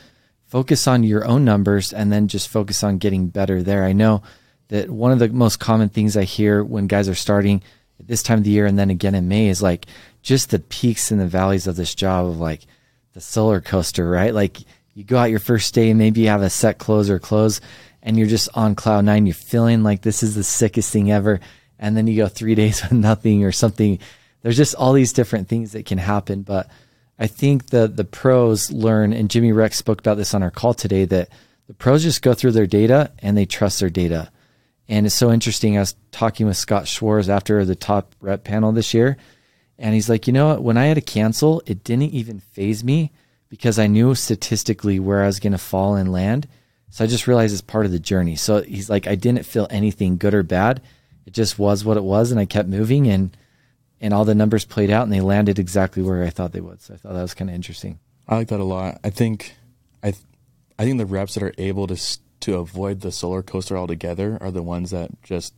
focus 0.47 0.89
on 0.89 1.05
your 1.05 1.25
own 1.27 1.45
numbers 1.45 1.93
and 1.93 2.11
then 2.11 2.27
just 2.27 2.49
focus 2.49 2.83
on 2.83 2.99
getting 2.99 3.29
better 3.29 3.63
there. 3.63 3.85
I 3.85 3.93
know 3.93 4.23
that 4.69 4.91
one 4.91 5.13
of 5.13 5.19
the 5.19 5.29
most 5.29 5.61
common 5.61 5.89
things 5.89 6.17
I 6.17 6.25
hear 6.25 6.65
when 6.65 6.87
guys 6.87 7.09
are 7.09 7.15
starting 7.15 7.63
at 7.99 8.09
this 8.09 8.23
time 8.23 8.39
of 8.39 8.45
the 8.45 8.51
year 8.51 8.67
and 8.67 8.79
then 8.79 8.91
again 8.91 9.15
in 9.15 9.29
May 9.29 9.49
is 9.49 9.63
like 9.63 9.87
just 10.23 10.51
the 10.51 10.59
peaks 10.59 11.11
and 11.11 11.21
the 11.21 11.27
valleys 11.27 11.67
of 11.67 11.77
this 11.77 11.95
job 11.95 12.27
of 12.27 12.41
like 12.41 12.67
the 13.15 13.21
solar 13.21 13.61
coaster, 13.61 14.09
right? 14.09 14.35
Like 14.35 14.59
you 14.95 15.05
go 15.05 15.19
out 15.19 15.31
your 15.31 15.39
first 15.39 15.75
day 15.75 15.95
maybe 15.95 16.23
you 16.23 16.29
have 16.29 16.43
a 16.43 16.51
set 16.51 16.79
close 16.79 17.09
or 17.09 17.19
close 17.19 17.61
and 18.03 18.17
you're 18.17 18.27
just 18.27 18.49
on 18.55 18.75
cloud 18.75 19.05
nine. 19.05 19.27
You're 19.27 19.35
feeling 19.35 19.83
like 19.83 20.03
this 20.03 20.23
is 20.23 20.35
the 20.35 20.45
sickest 20.45 20.93
thing 20.93 21.11
ever. 21.11 21.41
And 21.79 21.97
then 21.97 22.07
you 22.07 22.17
go 22.17 22.29
three 22.29 22.55
days 22.57 22.83
with 22.83 22.93
nothing 22.93 23.45
or 23.45 23.53
something. 23.53 23.99
There's 24.43 24.57
just 24.57 24.75
all 24.75 24.93
these 24.93 25.13
different 25.13 25.49
things 25.49 25.73
that 25.73 25.87
can 25.87 25.99
happen. 25.99 26.43
But 26.43 26.69
I 27.19 27.27
think 27.27 27.67
the 27.67 27.87
the 27.87 28.05
pros 28.05 28.73
learn, 28.73 29.13
and 29.13 29.31
Jimmy 29.31 29.53
Rex 29.53 29.77
spoke 29.77 30.01
about 30.01 30.17
this 30.17 30.35
on 30.35 30.43
our 30.43 30.51
call 30.51 30.73
today, 30.73 31.05
that 31.07 31.29
the 31.67 31.75
pros 31.75 32.03
just 32.03 32.23
go 32.23 32.33
through 32.33 32.53
their 32.53 32.67
data 32.67 33.13
and 33.19 33.37
they 33.37 33.47
trust 33.47 33.81
their 33.81 33.91
data. 33.91 34.31
And 34.89 35.07
it's 35.07 35.15
so 35.15 35.31
interesting. 35.31 35.77
I 35.77 35.81
was 35.81 35.95
talking 36.11 36.47
with 36.47 36.57
Scott 36.57 36.89
Schwartz 36.89 37.29
after 37.29 37.65
the 37.65 37.77
top 37.77 38.15
rep 38.21 38.43
panel 38.43 38.73
this 38.73 38.93
year, 38.95 39.19
and 39.81 39.95
he's 39.95 40.09
like, 40.09 40.27
you 40.27 40.33
know 40.33 40.49
what? 40.49 40.63
When 40.63 40.77
I 40.77 40.87
had 40.87 40.95
to 40.95 41.01
cancel, 41.01 41.63
it 41.67 41.83
didn't 41.83 42.13
even 42.13 42.39
faze 42.39 42.85
me 42.85 43.13
because 43.49 43.79
I 43.79 43.87
knew 43.87 44.15
statistically 44.15 45.01
where 45.01 45.23
I 45.23 45.27
was 45.27 45.41
going 45.41 45.53
to 45.53 45.59
fall 45.59 45.97
and 45.97 46.13
land. 46.13 46.47
So 46.91 47.03
I 47.03 47.07
just 47.07 47.27
realized 47.27 47.53
it's 47.53 47.63
part 47.63 47.87
of 47.87 47.93
the 47.93 47.99
journey. 47.99 48.37
So 48.37 48.63
he's 48.63 48.91
like, 48.91 49.07
I 49.07 49.15
didn't 49.15 49.47
feel 49.47 49.67
anything 49.71 50.19
good 50.19 50.35
or 50.35 50.43
bad. 50.43 50.83
It 51.27 51.33
just 51.33 51.59
was 51.59 51.85
what 51.85 51.97
it 51.97 52.05
was, 52.05 52.31
and 52.31 52.41
I 52.41 52.45
kept 52.45 52.69
moving, 52.69 53.07
and 53.07 53.37
and 54.01 54.13
all 54.13 54.25
the 54.25 54.35
numbers 54.35 54.65
played 54.65 54.91
out, 54.91 55.05
and 55.05 55.13
they 55.13 55.21
landed 55.21 55.59
exactly 55.59 56.03
where 56.03 56.25
I 56.25 56.31
thought 56.31 56.53
they 56.53 56.61
would. 56.61 56.81
So 56.81 56.95
I 56.95 56.97
thought 56.97 57.13
that 57.13 57.23
was 57.23 57.35
kind 57.35 57.51
of 57.51 57.55
interesting. 57.55 57.99
I 58.27 58.37
like 58.37 58.49
that 58.49 58.61
a 58.61 58.65
lot. 58.65 58.99
I 59.05 59.11
think, 59.11 59.55
I, 60.03 60.15
I 60.79 60.85
think 60.85 60.99
the 60.99 61.07
reps 61.07 61.35
that 61.35 61.43
are 61.43 61.55
able 61.59 61.87
to 61.87 62.19
to 62.41 62.57
avoid 62.57 63.01
the 63.01 63.13
solar 63.13 63.43
coaster 63.43 63.77
altogether 63.77 64.39
are 64.41 64.51
the 64.51 64.63
ones 64.63 64.91
that 64.91 65.11
just 65.23 65.55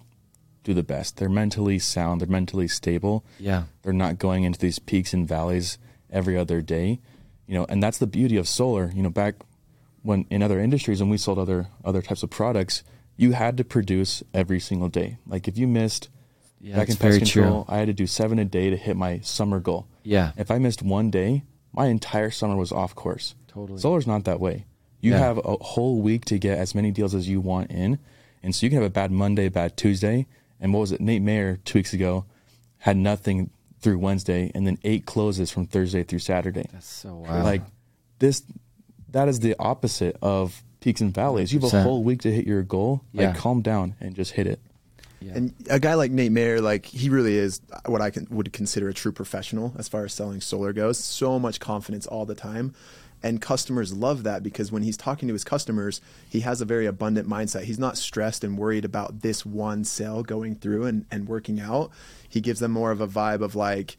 do 0.64 0.74
the 0.74 0.82
best. 0.82 1.16
They're 1.16 1.28
mentally 1.28 1.78
sound. 1.78 2.20
They're 2.20 2.28
mentally 2.28 2.68
stable. 2.68 3.24
Yeah. 3.38 3.64
They're 3.82 3.92
not 3.92 4.18
going 4.18 4.44
into 4.44 4.58
these 4.58 4.78
peaks 4.78 5.12
and 5.12 5.26
valleys 5.26 5.78
every 6.10 6.36
other 6.36 6.60
day. 6.60 7.00
You 7.46 7.54
know, 7.54 7.66
and 7.68 7.82
that's 7.82 7.98
the 7.98 8.06
beauty 8.06 8.36
of 8.36 8.46
solar. 8.48 8.90
You 8.94 9.02
know, 9.02 9.10
back 9.10 9.34
when 10.02 10.26
in 10.30 10.42
other 10.42 10.58
industries 10.60 11.00
when 11.00 11.10
we 11.10 11.16
sold 11.16 11.38
other 11.38 11.68
other 11.84 12.02
types 12.02 12.22
of 12.22 12.30
products, 12.30 12.82
you 13.16 13.32
had 13.32 13.56
to 13.56 13.64
produce 13.64 14.22
every 14.32 14.60
single 14.60 14.88
day. 14.88 15.18
Like 15.26 15.48
if 15.48 15.58
you 15.58 15.66
missed 15.66 16.08
Yeah, 16.60 16.76
back 16.76 16.88
in 16.88 16.96
pest 16.96 17.18
control, 17.18 17.64
true. 17.64 17.74
I 17.74 17.78
had 17.78 17.88
to 17.88 17.92
do 17.92 18.06
seven 18.06 18.38
a 18.38 18.44
day 18.44 18.70
to 18.70 18.76
hit 18.76 18.96
my 18.96 19.20
summer 19.20 19.60
goal. 19.60 19.86
Yeah. 20.04 20.32
If 20.36 20.50
I 20.50 20.58
missed 20.58 20.82
one 20.82 21.10
day, 21.10 21.42
my 21.72 21.86
entire 21.86 22.30
summer 22.30 22.56
was 22.56 22.72
off 22.72 22.94
course. 22.94 23.34
Totally. 23.48 23.78
Solar's 23.80 24.06
not 24.06 24.24
that 24.24 24.40
way. 24.40 24.66
You 25.00 25.12
Yeah. 25.12 25.18
have 25.18 25.38
a 25.38 25.56
whole 25.60 26.00
week 26.00 26.24
to 26.26 26.38
get 26.38 26.58
as 26.58 26.74
many 26.74 26.90
deals 26.92 27.14
as 27.14 27.28
you 27.28 27.40
want 27.40 27.70
in. 27.70 27.98
And 28.42 28.54
so 28.54 28.64
you 28.64 28.70
can 28.70 28.78
have 28.80 28.86
a 28.86 28.90
bad 28.90 29.10
Monday, 29.10 29.48
bad 29.48 29.76
Tuesday. 29.76 30.26
And 30.62 30.72
what 30.72 30.80
was 30.80 30.92
it? 30.92 31.00
Nate 31.02 31.20
Mayer 31.20 31.58
two 31.64 31.80
weeks 31.80 31.92
ago 31.92 32.24
had 32.78 32.96
nothing 32.96 33.50
through 33.80 33.98
Wednesday 33.98 34.50
and 34.54 34.66
then 34.66 34.78
eight 34.84 35.04
closes 35.04 35.50
from 35.50 35.66
Thursday 35.66 36.04
through 36.04 36.20
Saturday. 36.20 36.66
That's 36.72 36.86
so 36.86 37.16
wild. 37.16 37.44
Like 37.44 37.62
this, 38.20 38.42
that 39.10 39.28
is 39.28 39.40
the 39.40 39.56
opposite 39.58 40.16
of 40.22 40.62
peaks 40.80 41.00
and 41.00 41.12
valleys. 41.12 41.52
You 41.52 41.60
have 41.60 41.74
a 41.74 41.82
whole 41.82 42.02
week 42.02 42.22
to 42.22 42.32
hit 42.32 42.46
your 42.46 42.62
goal. 42.62 43.02
Yeah. 43.12 43.28
Like 43.28 43.36
calm 43.36 43.60
down 43.60 43.96
and 44.00 44.14
just 44.14 44.32
hit 44.32 44.46
it. 44.46 44.60
yeah. 45.20 45.32
And 45.34 45.54
a 45.68 45.78
guy 45.80 45.94
like 45.94 46.10
Nate 46.12 46.32
Mayer, 46.32 46.60
like 46.60 46.86
he 46.86 47.08
really 47.08 47.36
is 47.36 47.60
what 47.86 48.00
I 48.00 48.10
can, 48.10 48.26
would 48.30 48.52
consider 48.52 48.88
a 48.88 48.94
true 48.94 49.12
professional 49.12 49.74
as 49.78 49.88
far 49.88 50.04
as 50.04 50.12
selling 50.12 50.40
solar 50.40 50.72
goes. 50.72 50.98
So 50.98 51.38
much 51.38 51.58
confidence 51.60 52.06
all 52.06 52.24
the 52.24 52.34
time. 52.36 52.74
And 53.22 53.40
customers 53.40 53.92
love 53.92 54.24
that 54.24 54.42
because 54.42 54.72
when 54.72 54.82
he's 54.82 54.96
talking 54.96 55.28
to 55.28 55.34
his 55.34 55.44
customers, 55.44 56.00
he 56.28 56.40
has 56.40 56.60
a 56.60 56.64
very 56.64 56.86
abundant 56.86 57.28
mindset. 57.28 57.64
He's 57.64 57.78
not 57.78 57.96
stressed 57.96 58.42
and 58.42 58.58
worried 58.58 58.84
about 58.84 59.20
this 59.22 59.46
one 59.46 59.84
sale 59.84 60.22
going 60.22 60.56
through 60.56 60.86
and, 60.86 61.06
and 61.10 61.28
working 61.28 61.60
out. 61.60 61.90
He 62.28 62.40
gives 62.40 62.60
them 62.60 62.72
more 62.72 62.90
of 62.90 63.00
a 63.00 63.06
vibe 63.06 63.42
of 63.42 63.54
like, 63.54 63.96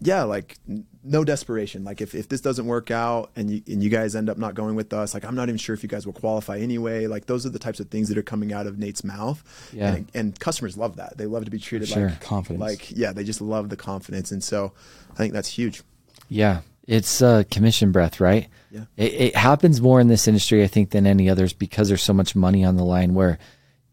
yeah, 0.00 0.24
like 0.24 0.56
n- 0.68 0.86
no 1.02 1.24
desperation. 1.24 1.84
Like 1.84 2.00
if, 2.00 2.14
if 2.14 2.28
this 2.28 2.40
doesn't 2.40 2.66
work 2.66 2.90
out 2.90 3.30
and 3.36 3.50
you, 3.50 3.62
and 3.66 3.82
you 3.82 3.90
guys 3.90 4.14
end 4.14 4.28
up 4.28 4.38
not 4.38 4.54
going 4.54 4.74
with 4.74 4.92
us, 4.92 5.14
like 5.14 5.24
I'm 5.24 5.34
not 5.34 5.48
even 5.48 5.58
sure 5.58 5.74
if 5.74 5.82
you 5.82 5.88
guys 5.88 6.06
will 6.06 6.12
qualify 6.12 6.58
anyway. 6.58 7.06
Like 7.06 7.26
those 7.26 7.46
are 7.46 7.50
the 7.50 7.58
types 7.58 7.80
of 7.80 7.88
things 7.88 8.08
that 8.08 8.18
are 8.18 8.22
coming 8.22 8.52
out 8.52 8.66
of 8.66 8.78
Nate's 8.78 9.04
mouth. 9.04 9.42
Yeah. 9.72 9.94
And, 9.94 10.10
and 10.14 10.40
customers 10.40 10.76
love 10.76 10.96
that. 10.96 11.16
They 11.16 11.26
love 11.26 11.44
to 11.44 11.50
be 11.50 11.58
treated 11.58 11.88
sure. 11.88 12.08
like 12.08 12.20
Confidence. 12.20 12.60
Like 12.60 12.90
yeah, 12.90 13.12
they 13.12 13.24
just 13.24 13.40
love 13.40 13.68
the 13.68 13.76
confidence, 13.76 14.32
and 14.32 14.42
so 14.42 14.72
I 15.12 15.14
think 15.14 15.32
that's 15.32 15.48
huge. 15.48 15.82
Yeah, 16.28 16.60
it's 16.86 17.20
uh, 17.22 17.44
commission 17.50 17.92
breath, 17.92 18.20
right? 18.20 18.48
Yeah. 18.70 18.84
It, 18.96 19.12
it 19.14 19.36
happens 19.36 19.80
more 19.80 20.00
in 20.00 20.08
this 20.08 20.28
industry, 20.28 20.62
I 20.62 20.66
think, 20.66 20.90
than 20.90 21.06
any 21.06 21.28
others 21.28 21.52
because 21.52 21.88
there's 21.88 22.02
so 22.02 22.12
much 22.12 22.36
money 22.36 22.64
on 22.64 22.76
the 22.76 22.84
line. 22.84 23.14
Where 23.14 23.38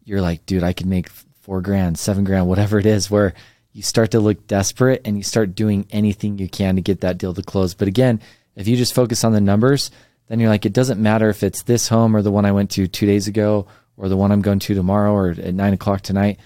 you're 0.04 0.20
like, 0.20 0.46
dude, 0.46 0.62
I 0.62 0.72
could 0.72 0.86
make 0.86 1.08
four 1.08 1.60
grand, 1.60 1.98
seven 1.98 2.24
grand, 2.24 2.46
whatever 2.46 2.78
it 2.78 2.86
is. 2.86 3.10
Where 3.10 3.34
you 3.72 3.82
start 3.82 4.12
to 4.12 4.20
look 4.20 4.46
desperate 4.46 5.02
and 5.04 5.16
you 5.16 5.22
start 5.22 5.54
doing 5.54 5.86
anything 5.90 6.38
you 6.38 6.48
can 6.48 6.76
to 6.76 6.82
get 6.82 7.00
that 7.00 7.18
deal 7.18 7.34
to 7.34 7.42
close. 7.42 7.74
But 7.74 7.88
again, 7.88 8.20
if 8.54 8.68
you 8.68 8.76
just 8.76 8.94
focus 8.94 9.24
on 9.24 9.32
the 9.32 9.40
numbers, 9.40 9.90
then 10.28 10.38
you're 10.38 10.48
like, 10.48 10.64
it 10.64 10.72
doesn't 10.72 11.02
matter 11.02 11.28
if 11.28 11.42
it's 11.42 11.62
this 11.62 11.88
home 11.88 12.16
or 12.16 12.22
the 12.22 12.30
one 12.30 12.44
I 12.44 12.52
went 12.52 12.70
to 12.72 12.86
two 12.86 13.06
days 13.06 13.26
ago 13.26 13.66
or 13.96 14.08
the 14.08 14.16
one 14.16 14.30
I'm 14.30 14.42
going 14.42 14.60
to 14.60 14.74
tomorrow 14.74 15.12
or 15.12 15.30
at 15.30 15.54
nine 15.54 15.74
o'clock 15.74 16.02
tonight 16.02 16.38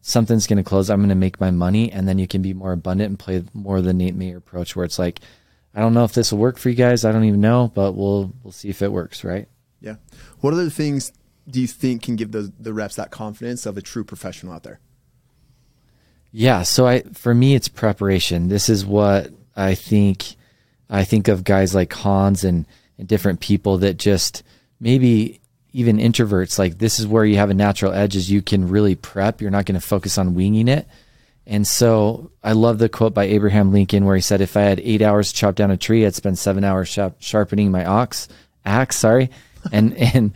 something's 0.00 0.46
going 0.46 0.56
to 0.56 0.68
close. 0.68 0.90
I'm 0.90 1.00
going 1.00 1.10
to 1.10 1.14
make 1.14 1.40
my 1.40 1.50
money, 1.50 1.92
and 1.92 2.08
then 2.08 2.18
you 2.18 2.26
can 2.26 2.42
be 2.42 2.54
more 2.54 2.72
abundant 2.72 3.08
and 3.08 3.18
play 3.18 3.42
more 3.52 3.78
of 3.78 3.84
the 3.84 3.92
Nate 3.92 4.14
Mayer 4.14 4.38
approach, 4.38 4.74
where 4.74 4.84
it's 4.84 4.98
like, 4.98 5.20
I 5.74 5.80
don't 5.80 5.94
know 5.94 6.04
if 6.04 6.12
this 6.12 6.32
will 6.32 6.38
work 6.38 6.58
for 6.58 6.68
you 6.68 6.74
guys. 6.74 7.04
I 7.04 7.12
don't 7.12 7.24
even 7.24 7.40
know, 7.40 7.70
but 7.74 7.92
we'll 7.92 8.32
we'll 8.42 8.52
see 8.52 8.68
if 8.68 8.82
it 8.82 8.92
works, 8.92 9.22
right? 9.24 9.48
Yeah. 9.80 9.96
What 10.40 10.52
other 10.52 10.70
things 10.70 11.12
do 11.48 11.60
you 11.60 11.66
think 11.66 12.02
can 12.02 12.16
give 12.16 12.32
the 12.32 12.52
the 12.58 12.72
reps 12.72 12.96
that 12.96 13.10
confidence 13.10 13.66
of 13.66 13.76
a 13.76 13.82
true 13.82 14.04
professional 14.04 14.52
out 14.52 14.62
there? 14.62 14.80
Yeah. 16.32 16.62
So 16.62 16.86
I, 16.86 17.00
for 17.00 17.34
me, 17.34 17.54
it's 17.54 17.68
preparation. 17.68 18.48
This 18.48 18.68
is 18.68 18.84
what 18.84 19.30
I 19.56 19.74
think. 19.74 20.36
I 20.92 21.04
think 21.04 21.28
of 21.28 21.44
guys 21.44 21.72
like 21.72 21.92
Hans 21.92 22.42
and, 22.42 22.66
and 22.98 23.06
different 23.06 23.38
people 23.38 23.78
that 23.78 23.96
just 23.96 24.42
maybe 24.80 25.40
even 25.72 25.98
introverts. 25.98 26.58
Like 26.58 26.78
this 26.78 26.98
is 26.98 27.06
where 27.06 27.24
you 27.24 27.36
have 27.36 27.50
a 27.50 27.54
natural 27.54 27.92
edge 27.92 28.16
is 28.16 28.28
you 28.28 28.42
can 28.42 28.68
really 28.68 28.96
prep. 28.96 29.40
You're 29.40 29.52
not 29.52 29.66
going 29.66 29.80
to 29.80 29.86
focus 29.86 30.18
on 30.18 30.34
winging 30.34 30.66
it. 30.66 30.88
And 31.50 31.66
so 31.66 32.30
I 32.44 32.52
love 32.52 32.78
the 32.78 32.88
quote 32.88 33.12
by 33.12 33.24
Abraham 33.24 33.72
Lincoln 33.72 34.04
where 34.04 34.14
he 34.14 34.22
said, 34.22 34.40
if 34.40 34.56
I 34.56 34.60
had 34.60 34.78
eight 34.78 35.02
hours 35.02 35.32
to 35.32 35.38
chop 35.38 35.56
down 35.56 35.72
a 35.72 35.76
tree, 35.76 36.06
I'd 36.06 36.14
spend 36.14 36.38
seven 36.38 36.62
hours 36.62 36.88
sharp, 36.88 37.16
sharpening 37.18 37.72
my 37.72 37.84
ox, 37.84 38.28
axe, 38.64 38.96
sorry, 38.96 39.30
and, 39.72 39.96
and 40.14 40.32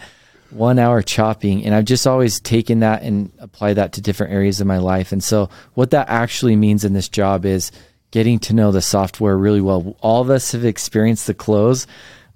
one 0.50 0.80
hour 0.80 1.02
chopping. 1.02 1.64
And 1.64 1.72
I've 1.72 1.84
just 1.84 2.08
always 2.08 2.40
taken 2.40 2.80
that 2.80 3.02
and 3.02 3.30
applied 3.38 3.74
that 3.74 3.92
to 3.92 4.00
different 4.00 4.32
areas 4.32 4.60
of 4.60 4.66
my 4.66 4.78
life. 4.78 5.12
And 5.12 5.22
so 5.22 5.50
what 5.74 5.92
that 5.92 6.08
actually 6.08 6.56
means 6.56 6.84
in 6.84 6.94
this 6.94 7.08
job 7.08 7.44
is 7.44 7.70
getting 8.10 8.40
to 8.40 8.52
know 8.52 8.72
the 8.72 8.82
software 8.82 9.38
really 9.38 9.60
well. 9.60 9.96
All 10.00 10.20
of 10.20 10.30
us 10.30 10.50
have 10.50 10.64
experienced 10.64 11.28
the 11.28 11.34
close 11.34 11.86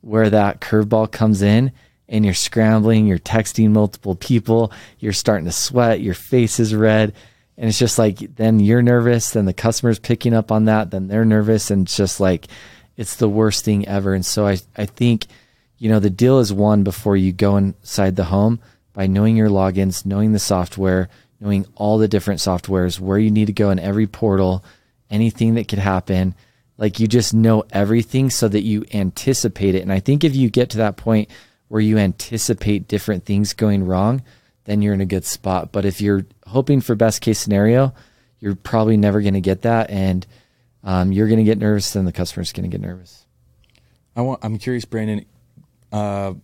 where 0.03 0.31
that 0.31 0.61
curveball 0.61 1.11
comes 1.11 1.43
in 1.43 1.73
and 2.09 2.25
you're 2.25 2.33
scrambling, 2.33 3.09
you're 3.09 3.19
texting 3.19 3.71
multiple 3.71 4.15
people, 4.15 4.73
you're 5.01 5.13
starting 5.13 5.47
to 5.47 5.53
sweat, 5.53 6.01
your 6.01 6.15
face 6.15 6.61
is 6.61 6.77
red. 6.77 7.13
And 7.59 7.69
it's 7.69 7.79
just 7.79 7.99
like, 7.99 8.19
then 8.37 8.61
you're 8.61 8.83
nervous, 8.83 9.31
then 9.33 9.45
the 9.45 9.53
customer's 9.53 9.99
picking 9.99 10.33
up 10.33 10.53
on 10.53 10.67
that, 10.67 10.93
then 10.93 11.09
they're 11.09 11.25
nervous. 11.25 11.73
And 11.73 11.87
it's 11.87 11.97
just 11.97 12.21
like, 12.21 12.47
it's 12.97 13.17
the 13.17 13.29
worst 13.29 13.65
thing 13.65 13.87
ever. 13.89 14.15
And 14.15 14.25
so 14.25 14.47
I, 14.47 14.59
I 14.77 14.87
think, 14.87 15.27
you 15.77 15.89
know, 15.91 15.99
the 15.99 16.09
deal 16.09 16.39
is 16.39 16.53
won 16.53 16.85
before 16.85 17.17
you 17.17 17.33
go 17.33 17.57
inside 17.57 18.15
the 18.15 18.25
home 18.25 18.61
by 18.93 19.09
knowing 19.09 19.37
your 19.37 19.49
logins, 19.49 20.07
knowing 20.07 20.33
the 20.33 20.39
software, 20.39 21.09
knowing 21.41 21.67
all 21.75 21.99
the 21.99 22.07
different 22.07 22.39
softwares, 22.39 23.01
where 23.01 23.19
you 23.19 23.31
need 23.31 23.47
to 23.47 23.53
go 23.53 23.71
in 23.71 23.81
every 23.81 24.07
portal, 24.07 24.65
anything 25.11 25.55
that 25.55 25.67
could 25.67 25.79
happen. 25.81 26.37
Like 26.77 27.01
you 27.01 27.09
just 27.09 27.35
know 27.35 27.65
everything 27.71 28.31
so 28.31 28.47
that 28.47 28.63
you 28.63 28.85
anticipate 28.95 29.75
it. 29.75 29.83
And 29.83 29.93
I 29.93 29.99
think 29.99 30.23
if 30.23 30.37
you 30.37 30.49
get 30.49 30.71
to 30.71 30.79
that 30.79 30.97
point 30.97 31.29
where 31.67 31.81
you 31.81 31.99
anticipate 31.99 32.87
different 32.87 33.25
things 33.25 33.53
going 33.53 33.85
wrong, 33.85 34.23
then 34.69 34.83
you're 34.83 34.93
in 34.93 35.01
a 35.01 35.07
good 35.07 35.25
spot. 35.25 35.73
But 35.73 35.85
if 35.87 36.01
you're 36.03 36.27
hoping 36.47 36.83
for 36.83 36.95
best 36.95 37.23
case 37.23 37.39
scenario, 37.39 37.95
you're 38.39 38.55
probably 38.55 38.99
never 38.99 39.23
going 39.23 39.33
to 39.35 39.41
get 39.41 39.63
that. 39.63 39.89
And 39.91 40.27
um, 40.85 41.11
you're 41.11 41.27
going 41.27 41.39
to 41.39 41.45
get 41.45 41.59
nervous, 41.59 41.91
then 41.95 42.05
the 42.05 42.13
customer's 42.13 42.53
going 42.53 42.71
to 42.71 42.75
get 42.75 42.81
nervous. 42.87 43.25
I 44.15 44.21
want. 44.21 44.41
I'm 44.43 44.59
curious, 44.59 44.85
Brandon. 44.85 45.25
Uh, 45.91 46.35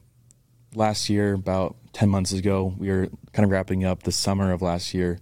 last 0.74 1.10
year, 1.10 1.34
about 1.34 1.76
ten 1.92 2.08
months 2.08 2.32
ago, 2.32 2.74
we 2.78 2.88
were 2.88 3.08
kind 3.32 3.44
of 3.44 3.50
wrapping 3.50 3.84
up 3.84 4.04
the 4.04 4.12
summer 4.12 4.52
of 4.52 4.62
last 4.62 4.94
year, 4.94 5.18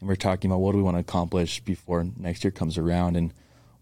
and 0.00 0.08
we 0.08 0.12
are 0.12 0.16
talking 0.16 0.50
about 0.50 0.58
what 0.58 0.72
do 0.72 0.78
we 0.78 0.82
want 0.82 0.96
to 0.96 1.00
accomplish 1.00 1.60
before 1.60 2.04
next 2.16 2.42
year 2.42 2.50
comes 2.50 2.76
around. 2.78 3.16
And 3.16 3.32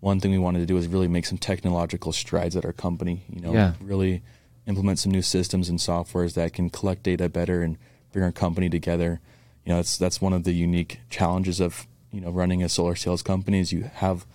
one 0.01 0.21
thing 0.21 0.31
we 0.31 0.39
wanted 0.39 0.59
to 0.61 0.67
do 0.67 0.77
is 0.77 0.87
really 0.89 1.09
make 1.09 1.27
some 1.27 1.39
technological 1.39 2.13
strides 2.13 2.55
at 2.57 2.65
our 2.65 2.73
company. 2.73 3.23
You 3.33 3.41
know, 3.41 3.53
Yeah. 3.53 3.73
really 3.81 4.23
implement 4.67 4.99
some 4.99 5.11
new 5.13 5.23
systems 5.23 5.69
and 5.69 5.79
softwares 5.79 6.35
that 6.35 6.53
can 6.53 6.71
collect 6.71 7.03
data 7.03 7.29
better 7.29 7.63
and 7.63 7.79
bring 8.13 8.25
our 8.25 8.33
company 8.33 8.69
together. 8.69 9.21
You 9.65 9.71
know, 9.71 9.77
that's 9.77 9.99
that's 9.99 10.21
one 10.21 10.33
of 10.33 10.45
the 10.45 10.53
unique 10.53 11.01
challenges 11.11 11.61
of 11.61 11.87
you 12.13 12.21
know 12.21 12.31
running 12.31 12.63
a 12.63 12.69
solar 12.69 12.97
sales 12.97 13.23
company 13.23 13.61
is 13.61 13.73
you 13.73 13.91
have 13.95 14.27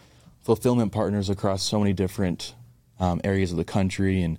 fulfillment 0.42 0.92
partners 0.92 1.30
across 1.30 1.63
so 1.63 1.80
many 1.80 1.94
different 1.94 2.53
um, 3.00 3.22
areas 3.24 3.51
of 3.51 3.58
the 3.58 3.65
country 3.65 4.22
and 4.22 4.38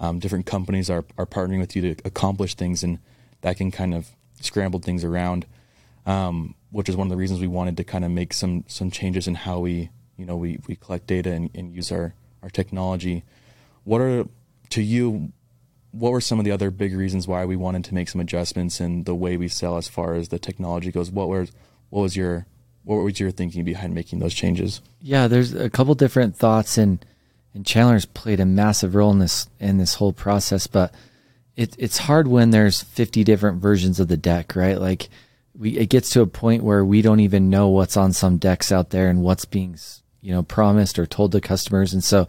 um, 0.00 0.18
different 0.18 0.46
companies 0.46 0.90
are, 0.90 1.04
are 1.16 1.26
partnering 1.26 1.60
with 1.60 1.76
you 1.76 1.82
to 1.82 2.02
accomplish 2.04 2.54
things 2.54 2.82
and 2.82 2.98
that 3.42 3.56
can 3.56 3.70
kind 3.70 3.94
of 3.94 4.08
scramble 4.40 4.80
things 4.80 5.04
around 5.04 5.46
um, 6.06 6.54
which 6.70 6.88
is 6.88 6.96
one 6.96 7.06
of 7.06 7.10
the 7.10 7.16
reasons 7.16 7.40
we 7.40 7.46
wanted 7.46 7.76
to 7.76 7.84
kind 7.84 8.04
of 8.04 8.10
make 8.10 8.32
some 8.32 8.64
some 8.66 8.90
changes 8.90 9.28
in 9.28 9.34
how 9.34 9.58
we 9.58 9.90
you 10.16 10.26
know 10.26 10.36
we, 10.36 10.58
we 10.66 10.76
collect 10.76 11.06
data 11.06 11.30
and, 11.30 11.50
and 11.54 11.74
use 11.74 11.92
our, 11.92 12.14
our 12.42 12.50
technology 12.50 13.22
what 13.84 14.00
are 14.00 14.26
to 14.70 14.82
you 14.82 15.32
what 15.94 16.10
were 16.10 16.20
some 16.20 16.40
of 16.40 16.44
the 16.44 16.50
other 16.50 16.70
big 16.70 16.94
reasons 16.94 17.28
why 17.28 17.44
we 17.44 17.54
wanted 17.54 17.84
to 17.84 17.94
make 17.94 18.08
some 18.08 18.20
adjustments 18.20 18.80
in 18.80 19.04
the 19.04 19.14
way 19.14 19.36
we 19.36 19.46
sell 19.46 19.76
as 19.76 19.86
far 19.86 20.14
as 20.14 20.28
the 20.28 20.38
technology 20.38 20.90
goes? 20.90 21.10
What 21.10 21.28
was 21.28 21.52
what 21.90 22.02
was 22.02 22.16
your 22.16 22.46
what 22.82 22.96
was 22.96 23.20
your 23.20 23.30
thinking 23.30 23.64
behind 23.64 23.94
making 23.94 24.18
those 24.18 24.34
changes? 24.34 24.80
Yeah, 25.00 25.28
there's 25.28 25.54
a 25.54 25.70
couple 25.70 25.94
different 25.94 26.36
thoughts 26.36 26.76
and 26.76 27.04
and 27.54 27.64
Chandler's 27.64 28.06
played 28.06 28.40
a 28.40 28.46
massive 28.46 28.96
role 28.96 29.12
in 29.12 29.20
this 29.20 29.48
in 29.60 29.78
this 29.78 29.94
whole 29.94 30.12
process, 30.12 30.66
but 30.66 30.92
it, 31.54 31.76
it's 31.78 31.98
hard 31.98 32.26
when 32.26 32.50
there's 32.50 32.82
50 32.82 33.22
different 33.22 33.62
versions 33.62 34.00
of 34.00 34.08
the 34.08 34.16
deck, 34.16 34.56
right? 34.56 34.80
Like 34.80 35.08
we 35.56 35.78
it 35.78 35.90
gets 35.90 36.10
to 36.10 36.22
a 36.22 36.26
point 36.26 36.64
where 36.64 36.84
we 36.84 37.02
don't 37.02 37.20
even 37.20 37.50
know 37.50 37.68
what's 37.68 37.96
on 37.96 38.12
some 38.12 38.38
decks 38.38 38.72
out 38.72 38.90
there 38.90 39.08
and 39.08 39.22
what's 39.22 39.44
being 39.44 39.78
you 40.20 40.32
know 40.32 40.42
promised 40.42 40.98
or 40.98 41.06
told 41.06 41.30
to 41.32 41.40
customers, 41.40 41.92
and 41.92 42.02
so 42.02 42.26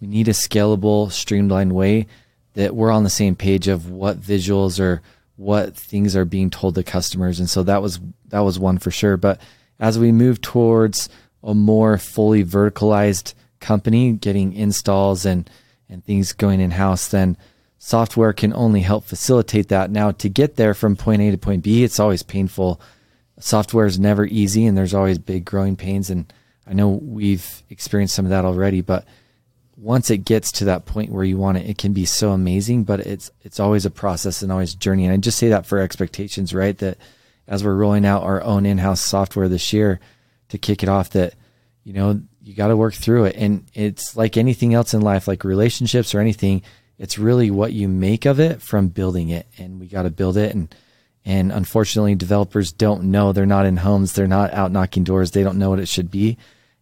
we 0.00 0.06
need 0.06 0.28
a 0.28 0.32
scalable, 0.32 1.10
streamlined 1.10 1.72
way 1.72 2.06
that 2.54 2.74
we're 2.74 2.90
on 2.90 3.04
the 3.04 3.10
same 3.10 3.36
page 3.36 3.68
of 3.68 3.90
what 3.90 4.20
visuals 4.20 4.80
or 4.80 5.02
what 5.36 5.76
things 5.76 6.16
are 6.16 6.24
being 6.24 6.50
told 6.50 6.74
to 6.74 6.82
customers, 6.82 7.38
and 7.38 7.48
so 7.48 7.62
that 7.62 7.82
was 7.82 8.00
that 8.28 8.40
was 8.40 8.58
one 8.58 8.78
for 8.78 8.90
sure. 8.90 9.16
But 9.16 9.40
as 9.78 9.98
we 9.98 10.10
move 10.12 10.40
towards 10.40 11.08
a 11.42 11.54
more 11.54 11.98
fully 11.98 12.44
verticalized 12.44 13.34
company, 13.60 14.12
getting 14.12 14.52
installs 14.52 15.24
and 15.24 15.48
and 15.88 16.04
things 16.04 16.32
going 16.32 16.60
in 16.60 16.72
house, 16.72 17.08
then 17.08 17.36
software 17.78 18.32
can 18.32 18.52
only 18.52 18.80
help 18.80 19.04
facilitate 19.04 19.68
that. 19.68 19.90
Now, 19.90 20.10
to 20.10 20.28
get 20.28 20.56
there 20.56 20.74
from 20.74 20.96
point 20.96 21.22
A 21.22 21.30
to 21.30 21.38
point 21.38 21.62
B, 21.62 21.84
it's 21.84 22.00
always 22.00 22.22
painful. 22.22 22.80
Software 23.38 23.86
is 23.86 23.98
never 23.98 24.26
easy, 24.26 24.66
and 24.66 24.76
there's 24.76 24.94
always 24.94 25.18
big 25.18 25.44
growing 25.44 25.76
pains. 25.76 26.10
And 26.10 26.30
I 26.66 26.74
know 26.74 26.88
we've 26.88 27.62
experienced 27.70 28.14
some 28.14 28.26
of 28.26 28.30
that 28.30 28.44
already, 28.44 28.80
but 28.80 29.06
once 29.80 30.10
it 30.10 30.18
gets 30.18 30.50
to 30.52 30.64
that 30.66 30.86
point 30.86 31.12
where 31.12 31.24
you 31.24 31.36
want 31.36 31.58
it, 31.58 31.70
it 31.70 31.78
can 31.78 31.92
be 31.92 32.04
so 32.04 32.30
amazing. 32.30 32.84
But 32.84 33.00
it's 33.00 33.30
it's 33.42 33.60
always 33.60 33.86
a 33.86 33.90
process 33.90 34.42
and 34.42 34.50
always 34.50 34.74
a 34.74 34.78
journey. 34.78 35.04
And 35.04 35.12
I 35.12 35.16
just 35.16 35.38
say 35.38 35.48
that 35.48 35.66
for 35.66 35.78
expectations, 35.78 36.52
right? 36.52 36.76
That 36.78 36.98
as 37.46 37.64
we're 37.64 37.74
rolling 37.74 38.04
out 38.04 38.24
our 38.24 38.42
own 38.42 38.66
in-house 38.66 39.00
software 39.00 39.48
this 39.48 39.72
year 39.72 40.00
to 40.50 40.58
kick 40.58 40.82
it 40.82 40.88
off, 40.88 41.10
that 41.10 41.34
you 41.84 41.92
know 41.92 42.20
you 42.42 42.54
got 42.54 42.68
to 42.68 42.76
work 42.76 42.94
through 42.94 43.26
it. 43.26 43.36
And 43.36 43.66
it's 43.74 44.16
like 44.16 44.36
anything 44.36 44.74
else 44.74 44.94
in 44.94 45.00
life, 45.00 45.28
like 45.28 45.44
relationships 45.44 46.14
or 46.14 46.20
anything 46.20 46.62
it's 46.98 47.18
really 47.18 47.50
what 47.50 47.72
you 47.72 47.88
make 47.88 48.26
of 48.26 48.40
it 48.40 48.60
from 48.60 48.88
building 48.88 49.28
it 49.30 49.46
and 49.56 49.80
we 49.80 49.86
got 49.86 50.02
to 50.02 50.10
build 50.10 50.36
it 50.36 50.54
and 50.54 50.74
and 51.24 51.52
unfortunately 51.52 52.14
developers 52.14 52.72
don't 52.72 53.04
know 53.04 53.32
they're 53.32 53.46
not 53.46 53.66
in 53.66 53.76
homes 53.76 54.12
they're 54.12 54.26
not 54.26 54.52
out 54.52 54.72
knocking 54.72 55.04
doors 55.04 55.30
they 55.30 55.42
don't 55.42 55.58
know 55.58 55.70
what 55.70 55.78
it 55.78 55.88
should 55.88 56.10
be 56.10 56.36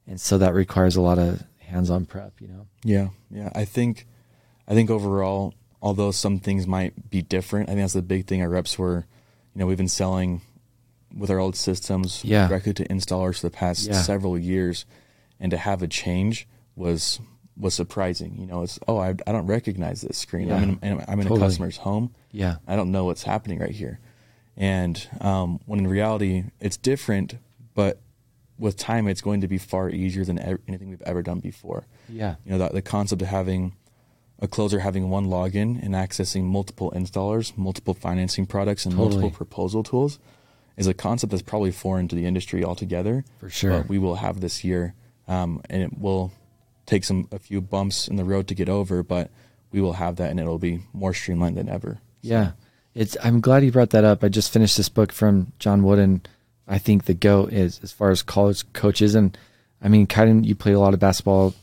and 0.06 0.20
so 0.20 0.38
that 0.38 0.54
requires 0.54 0.96
a 0.96 1.00
lot 1.00 1.18
of 1.18 1.42
hands-on 1.66 2.06
prep 2.06 2.40
you 2.40 2.48
know 2.48 2.66
yeah 2.84 3.08
yeah 3.30 3.50
i 3.54 3.64
think 3.64 4.06
i 4.68 4.74
think 4.74 4.90
overall 4.90 5.54
although 5.82 6.10
some 6.10 6.38
things 6.38 6.66
might 6.66 7.10
be 7.10 7.22
different 7.22 7.68
i 7.68 7.72
think 7.72 7.82
that's 7.82 7.92
the 7.92 8.02
big 8.02 8.26
thing 8.26 8.40
our 8.40 8.48
reps 8.48 8.78
were 8.78 9.06
you 9.54 9.58
know 9.58 9.66
we've 9.66 9.76
been 9.76 9.88
selling 9.88 10.40
with 11.16 11.30
our 11.30 11.38
old 11.38 11.56
systems 11.56 12.24
yeah. 12.24 12.46
directly 12.46 12.74
to 12.74 12.84
installers 12.88 13.40
for 13.40 13.48
the 13.48 13.56
past 13.56 13.86
yeah. 13.86 14.00
several 14.00 14.38
years 14.38 14.84
and 15.40 15.50
to 15.50 15.56
have 15.56 15.82
a 15.82 15.88
change 15.88 16.46
was 16.74 17.20
was 17.58 17.74
surprising. 17.74 18.36
You 18.38 18.46
know, 18.46 18.62
it's 18.62 18.78
oh, 18.86 18.98
I, 18.98 19.10
I 19.26 19.32
don't 19.32 19.46
recognize 19.46 20.02
this 20.02 20.18
screen. 20.18 20.48
Yeah. 20.48 20.56
I'm 20.56 20.78
in, 20.82 21.04
I'm 21.08 21.20
in 21.20 21.26
Totally. 21.26 21.40
a 21.40 21.44
customer's 21.44 21.78
home. 21.78 22.14
yeah 22.30 22.56
I 22.66 22.76
don't 22.76 22.92
know 22.92 23.04
what's 23.04 23.22
happening 23.22 23.58
right 23.58 23.70
here. 23.70 23.98
And 24.56 25.06
um, 25.20 25.60
when 25.66 25.80
in 25.80 25.86
reality, 25.86 26.44
it's 26.60 26.76
different, 26.76 27.36
but 27.74 28.00
with 28.58 28.76
time, 28.76 29.06
it's 29.08 29.20
going 29.20 29.40
to 29.42 29.48
be 29.48 29.58
far 29.58 29.90
easier 29.90 30.24
than 30.24 30.38
ev- 30.38 30.58
anything 30.68 30.88
we've 30.90 31.02
ever 31.02 31.22
done 31.22 31.40
before. 31.40 31.86
yeah 32.08 32.36
You 32.44 32.52
know, 32.52 32.58
the, 32.58 32.74
the 32.74 32.82
concept 32.82 33.22
of 33.22 33.28
having 33.28 33.74
a 34.38 34.46
closer 34.48 34.80
having 34.80 35.08
one 35.08 35.26
login 35.26 35.82
and 35.82 35.94
accessing 35.94 36.44
multiple 36.44 36.90
installers, 36.94 37.56
multiple 37.56 37.94
financing 37.94 38.44
products, 38.46 38.84
and 38.84 38.94
Totally. 38.94 39.08
multiple 39.22 39.30
proposal 39.36 39.82
tools 39.82 40.18
is 40.76 40.86
a 40.86 40.92
concept 40.94 41.30
that's 41.30 41.42
probably 41.42 41.70
foreign 41.72 42.06
to 42.08 42.14
the 42.16 42.26
industry 42.26 42.62
altogether. 42.62 43.24
For 43.40 43.48
sure. 43.48 43.70
But 43.70 43.88
we 43.88 43.98
will 43.98 44.16
have 44.16 44.40
this 44.40 44.62
year, 44.62 44.92
um, 45.26 45.62
and 45.70 45.82
it 45.82 45.98
will 45.98 46.32
take 46.84 47.02
some 47.04 47.28
a 47.32 47.38
few 47.38 47.60
bumps 47.62 48.08
in 48.08 48.16
the 48.16 48.24
road 48.24 48.46
to 48.48 48.54
get 48.54 48.68
over, 48.68 49.02
but 49.02 49.30
we 49.72 49.80
will 49.80 49.94
have 49.94 50.16
that, 50.16 50.30
and 50.30 50.38
it'll 50.38 50.58
be 50.58 50.80
more 50.92 51.14
streamlined 51.14 51.56
than 51.56 51.68
ever. 51.70 51.98
Yeah. 52.20 52.52
It's 52.94 53.16
I'm 53.22 53.40
glad 53.40 53.64
you 53.64 53.72
brought 53.72 53.90
that 53.90 54.04
up. 54.04 54.22
I 54.22 54.28
just 54.28 54.52
finished 54.52 54.76
this 54.76 54.88
book 54.90 55.12
from 55.12 55.52
John 55.58 55.82
Wooden. 55.82 56.22
I 56.68 56.78
think 56.78 57.04
the 57.04 57.14
GOAT 57.14 57.52
is 57.52 57.80
as 57.82 57.92
far 57.92 58.10
as 58.10 58.22
college 58.22 58.70
coaches 58.72 59.14
and 59.14 59.36
I 59.82 59.88
mean 59.88 60.06
Kyden, 60.06 60.44
you 60.44 60.54
played 60.54 60.74
a 60.74 60.80
lot 60.80 60.94
of 60.94 61.00
basketball. 61.00 61.54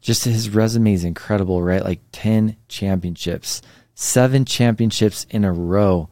Just 0.00 0.24
his 0.24 0.50
resume 0.50 0.92
is 0.92 1.04
incredible, 1.04 1.62
right? 1.62 1.84
Like 1.84 2.00
ten 2.12 2.56
championships, 2.68 3.62
seven 3.94 4.44
championships 4.44 5.26
in 5.30 5.44
a 5.44 5.52
row. 5.52 6.08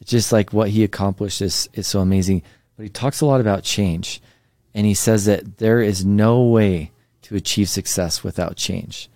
It's 0.00 0.10
just 0.10 0.32
like 0.32 0.52
what 0.52 0.70
he 0.70 0.84
accomplished 0.84 1.40
is 1.40 1.68
is 1.72 1.86
so 1.86 2.00
amazing. 2.00 2.42
But 2.76 2.84
he 2.84 2.88
talks 2.88 3.20
a 3.20 3.26
lot 3.26 3.40
about 3.40 3.62
change. 3.62 4.22
And 4.74 4.86
he 4.86 4.94
says 4.94 5.24
that 5.24 5.58
there 5.58 5.80
is 5.80 6.04
no 6.04 6.42
way 6.44 6.92
to 7.22 7.36
achieve 7.36 7.68
success 7.68 8.22
without 8.22 8.56
change. 8.56 9.10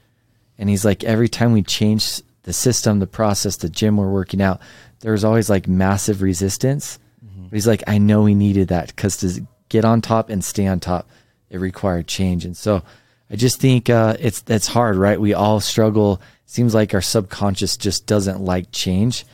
And 0.59 0.69
he's 0.69 0.85
like, 0.85 1.05
every 1.05 1.29
time 1.29 1.53
we 1.53 1.63
change 1.63 2.21
the 2.43 2.53
system, 2.53 2.99
the 2.99 3.07
process, 3.07 3.57
the 3.57 3.69
gym 3.69 3.97
we're 3.97 4.13
working 4.13 4.43
out, 4.43 4.61
there's 5.01 5.25
always 5.25 5.49
like 5.49 5.67
massive 5.67 6.23
resistance. 6.23 6.99
But 7.45 7.53
he's 7.53 7.67
like, 7.67 7.83
I 7.87 7.99
know 7.99 8.27
he 8.27 8.35
needed 8.35 8.69
that 8.69 8.89
because 8.89 9.17
to 9.19 9.47
get 9.69 9.85
on 9.85 10.01
top 10.01 10.31
and 10.31 10.45
stay 10.45 10.67
on 10.67 10.81
top, 10.81 11.09
it 11.51 11.59
required 11.59 12.07
change. 12.07 12.45
And 12.45 12.57
so 12.57 12.83
I 13.31 13.37
just 13.37 13.61
think 13.61 13.91
uh, 13.91 14.17
it's 14.21 14.41
that's 14.43 14.67
hard, 14.67 14.97
right? 14.97 15.21
We 15.21 15.35
all 15.35 15.61
struggle. 15.61 16.21
Seems 16.47 16.75
like 16.75 16.95
our 16.95 17.01
subconscious 17.01 17.77
just 17.77 18.07
doesn't 18.07 18.41
like 18.41 18.71
change, 18.71 19.25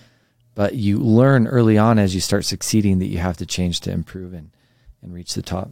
but 0.55 0.75
you 0.75 0.99
learn 0.99 1.47
early 1.47 1.77
on 1.77 1.99
as 1.99 2.15
you 2.15 2.21
start 2.21 2.45
succeeding 2.45 2.99
that 3.01 3.07
you 3.07 3.19
have 3.19 3.37
to 3.39 3.47
change 3.47 3.81
to 3.81 3.91
improve 3.91 4.33
and, 4.33 4.51
and 5.03 5.13
reach 5.13 5.35
the 5.35 5.43
top. 5.43 5.71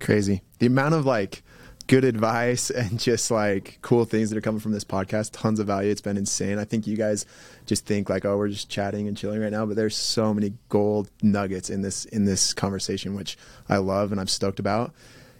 Crazy. 0.00 0.42
The 0.58 0.66
amount 0.66 0.94
of 0.94 1.06
like 1.06 1.42
good 1.82 2.04
advice 2.04 2.70
and 2.70 2.98
just 2.98 3.30
like 3.30 3.78
cool 3.82 4.04
things 4.04 4.30
that 4.30 4.36
are 4.36 4.42
coming 4.42 4.60
from 4.60 4.72
this 4.72 4.84
podcast, 4.84 5.30
tons 5.32 5.60
of 5.60 5.66
value. 5.66 5.90
It's 5.90 6.00
been 6.00 6.16
insane. 6.16 6.58
I 6.58 6.64
think 6.64 6.86
you 6.86 6.96
guys 6.96 7.26
just 7.66 7.86
think 7.86 8.08
like, 8.08 8.24
oh, 8.24 8.36
we're 8.36 8.48
just 8.48 8.68
chatting 8.68 9.08
and 9.08 9.16
chilling 9.16 9.40
right 9.40 9.52
now, 9.52 9.66
but 9.66 9.76
there's 9.76 9.96
so 9.96 10.32
many 10.32 10.54
gold 10.68 11.10
nuggets 11.22 11.70
in 11.70 11.82
this 11.82 12.04
in 12.06 12.24
this 12.24 12.54
conversation, 12.54 13.14
which 13.14 13.36
I 13.68 13.78
love 13.78 14.12
and 14.12 14.20
I'm 14.20 14.28
stoked 14.28 14.58
about. 14.58 14.92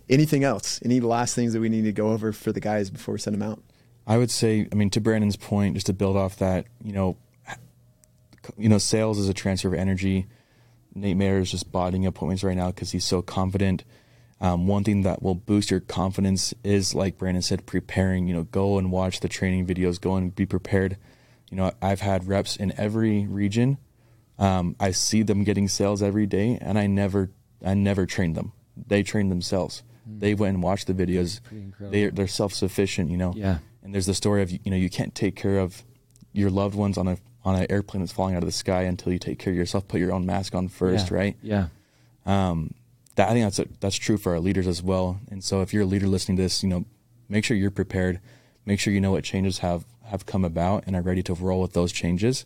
Anything 0.09 0.45
else? 0.45 0.81
Any 0.85 1.01
last 1.01 1.35
things 1.35 1.53
that 1.53 1.61
we 1.61 1.69
need 1.69 1.83
to 1.83 1.93
go 1.93 2.11
over 2.11 2.33
for 2.33 2.53
the 2.53 2.61
guys 2.61 2.91
before 2.91 3.15
we 3.15 3.21
send 3.21 3.35
them 3.35 3.49
out? 3.49 3.63
I 4.07 4.19
would 4.19 4.31
say, 4.31 4.69
I 4.71 4.75
mean, 4.75 4.91
to 4.91 5.01
Brandon's 5.01 5.37
point, 5.37 5.75
just 5.75 5.87
to 5.87 5.93
build 5.93 6.17
off 6.17 6.37
that, 6.37 6.67
you 6.83 6.93
know, 6.93 7.17
you 8.57 8.69
know, 8.69 8.79
sales 8.79 9.19
is 9.19 9.29
a 9.29 9.35
transfer 9.35 9.69
of 9.69 9.75
energy. 9.75 10.27
Nate 10.95 11.17
Mayer 11.17 11.39
is 11.39 11.51
just 11.51 11.71
bodying 11.71 12.07
appointments 12.07 12.45
right 12.45 12.57
now 12.57 12.67
because 12.67 12.91
he's 12.91 13.05
so 13.05 13.23
confident. 13.23 13.85
Um, 14.43 14.67
one 14.67 14.83
thing 14.83 15.03
that 15.03 15.23
will 15.23 15.37
boost 15.37 15.71
your 15.71 15.79
confidence 15.79 16.53
is, 16.65 16.97
like 16.97 17.17
Brandon 17.17 17.43
said, 17.43 17.65
preparing. 17.65 18.27
You 18.27 18.35
know, 18.35 18.43
go 18.43 18.77
and 18.77 18.91
watch 18.91 19.21
the 19.21 19.29
training 19.29 19.67
videos. 19.67 20.01
Go 20.01 20.17
and 20.17 20.35
be 20.35 20.47
prepared. 20.47 20.97
You 21.49 21.57
know, 21.57 21.71
I've 21.81 22.01
had 22.01 22.27
reps 22.27 22.57
in 22.57 22.73
every 22.77 23.25
region. 23.27 23.79
Um, 24.41 24.75
I 24.81 24.91
see 24.91 25.23
them 25.23 25.45
getting 25.45 25.69
sales 25.69 26.03
every 26.03 26.27
day, 26.27 26.59
and 26.61 26.77
I 26.77 26.89
never, 26.89 27.31
I 27.65 27.75
never 27.75 28.05
trained 28.05 28.35
them. 28.35 28.53
They 28.77 29.05
trained 29.05 29.31
themselves. 29.31 29.85
They 30.05 30.35
went 30.35 30.55
and 30.55 30.63
watched 30.63 30.89
the 30.89 30.95
videos. 30.95 31.41
They 31.79 32.09
they're 32.09 32.27
self 32.27 32.53
sufficient. 32.53 33.11
You 33.11 33.19
know. 33.19 33.33
Yeah. 33.37 33.59
And 33.85 33.95
there's 33.95 34.07
the 34.07 34.15
story 34.15 34.43
of 34.43 34.51
you 34.51 34.59
know 34.67 34.77
you 34.77 34.91
can't 34.91 35.15
take 35.15 35.37
care 35.37 35.59
of 35.59 35.85
your 36.33 36.51
loved 36.51 36.75
ones 36.75 36.99
on 36.99 37.07
a 37.07 37.17
on 37.45 37.55
an 37.55 37.67
airplane 37.71 38.03
that's 38.03 38.13
falling 38.13 38.35
out 38.35 38.43
of 38.43 38.49
the 38.49 38.53
sky 38.53 38.83
until 38.83 39.13
you 39.13 39.21
take 39.21 39.39
care 39.39 39.53
of 39.53 39.57
yourself. 39.57 39.87
Put 39.87 40.01
your 40.01 40.13
own 40.13 40.27
mask 40.27 40.57
on 40.57 40.67
first, 40.67 41.11
yeah. 41.11 41.17
right? 41.17 41.37
Yeah. 41.43 41.67
Um, 42.27 42.75
that 43.17 43.29
I 43.29 43.33
think 43.33 43.45
that's 43.45 43.59
a, 43.59 43.67
that's 43.81 43.97
true 43.97 44.17
for 44.17 44.33
our 44.33 44.41
leaders 44.41 44.67
as 44.67 44.83
well. 44.83 45.21
And 45.31 45.43
so 45.43 45.61
if 45.61 45.73
you're 45.73 45.83
a 45.83 45.87
leader 45.87 46.07
listening 46.07 46.37
to 46.37 46.43
this, 46.43 46.63
you 46.63 46.69
know, 46.69 46.85
make 47.29 47.45
sure 47.45 47.57
you're 47.57 47.71
prepared. 47.71 48.21
Make 48.65 48.79
sure 48.79 48.93
you 48.93 49.01
know 49.01 49.11
what 49.11 49.25
changes 49.25 49.59
have 49.59 49.85
have 50.05 50.27
come 50.27 50.45
about 50.45 50.85
and 50.87 50.95
are 50.95 51.03
ready 51.03 51.23
to 51.25 51.35
roll 51.35 51.61
with 51.61 51.73
those 51.73 51.93
changes, 51.93 52.45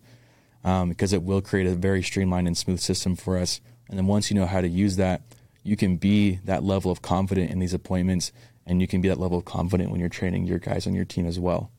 um, 0.65 0.89
because 0.89 1.13
it 1.13 1.23
will 1.23 1.41
create 1.41 1.67
a 1.67 1.75
very 1.75 2.03
streamlined 2.03 2.47
and 2.47 2.57
smooth 2.57 2.81
system 2.81 3.17
for 3.17 3.37
us. 3.37 3.61
And 3.89 3.99
then 3.99 4.07
once 4.07 4.31
you 4.31 4.39
know 4.39 4.47
how 4.47 4.61
to 4.61 4.69
use 4.69 4.97
that, 4.97 5.23
you 5.63 5.77
can 5.77 5.97
be 5.97 6.37
that 6.45 6.63
level 6.63 6.91
of 6.91 7.03
confident 7.03 7.51
in 7.51 7.59
these 7.59 7.75
appointments, 7.75 8.33
and 8.67 8.81
you 8.81 8.87
can 8.87 9.01
be 9.01 9.09
that 9.09 9.21
level 9.21 9.39
of 9.39 9.45
confident 9.45 9.91
when 9.91 10.01
you're 10.01 10.09
training 10.09 10.47
your 10.47 10.59
guys 10.59 10.87
on 10.87 10.95
your 10.95 11.05
team 11.05 11.27
as 11.27 11.39
well. 11.39 11.71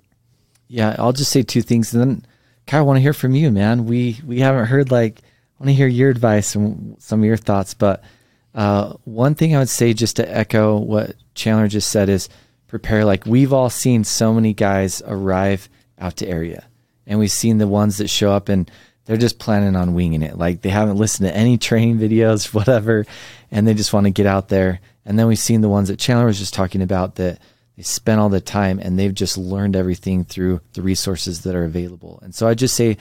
Yeah, 0.68 0.96
I'll 1.00 1.14
just 1.14 1.32
say 1.32 1.42
two 1.42 1.62
things, 1.62 1.94
and 1.94 2.02
then 2.02 2.26
Kyle, 2.68 2.82
I 2.82 2.84
want 2.84 2.98
to 2.98 3.02
hear 3.02 3.14
from 3.14 3.34
you, 3.34 3.50
man. 3.50 3.86
We 3.86 4.20
we 4.26 4.40
haven't 4.40 4.66
heard 4.66 4.92
like 4.92 5.20
I 5.20 5.64
want 5.64 5.70
to 5.70 5.74
hear 5.74 5.88
your 5.88 6.10
advice 6.10 6.54
and 6.54 7.02
some 7.02 7.22
of 7.22 7.26
your 7.26 7.38
thoughts. 7.38 7.74
But 7.74 8.04
uh, 8.54 8.94
one 9.04 9.36
thing 9.36 9.56
I 9.56 9.60
would 9.60 9.70
say, 9.70 9.94
just 9.94 10.16
to 10.18 10.38
echo 10.38 10.78
what 10.78 11.16
Chandler 11.36 11.68
just 11.68 11.90
said, 11.90 12.10
is 12.10 12.30
prepare. 12.68 13.06
Like 13.06 13.26
we've 13.26 13.54
all 13.54 13.70
seen 13.70 14.04
so 14.04 14.34
many 14.34 14.54
guys 14.54 15.02
arrive 15.06 15.70
out 16.00 16.18
to 16.18 16.28
area, 16.28 16.68
and 17.06 17.20
we've 17.20 17.32
seen 17.32 17.58
the 17.58 17.68
ones 17.68 17.98
that 17.98 18.10
show 18.10 18.32
up 18.32 18.50
and 18.50 18.70
they're 19.06 19.18
just 19.18 19.40
planning 19.40 19.76
on 19.76 19.94
winging 19.94 20.22
it. 20.22 20.38
Like 20.38 20.62
they 20.62 20.70
haven't 20.70 20.98
listened 20.98 21.30
to 21.30 21.36
any 21.36 21.58
training 21.58 21.98
videos, 21.98 22.54
whatever, 22.54 23.06
and 23.50 23.68
they 23.68 23.74
just 23.74 23.94
want 23.94 24.06
to 24.06 24.12
get 24.12 24.28
out 24.28 24.50
there. 24.50 24.80
And 25.06 25.18
then 25.18 25.28
we've 25.28 25.40
seen 25.40 25.62
the 25.62 25.70
ones 25.70 25.88
that 25.88 26.00
Chandler 26.00 26.26
was 26.26 26.38
just 26.38 26.54
talking 26.54 26.82
about 26.82 27.16
that 27.16 27.40
they 27.78 27.84
spent 27.84 28.20
all 28.20 28.30
the 28.30 28.42
time 28.42 28.80
and 28.80 29.00
they've 29.00 29.14
just 29.14 29.38
learned 29.38 29.76
everything 29.76 30.26
through 30.26 30.60
the 30.74 30.82
resources 30.82 31.44
that 31.44 31.56
are 31.56 31.64
available. 31.64 32.20
And 32.22 32.36
so 32.36 32.48
I 32.48 32.56
just 32.56 32.76
say 32.76 32.98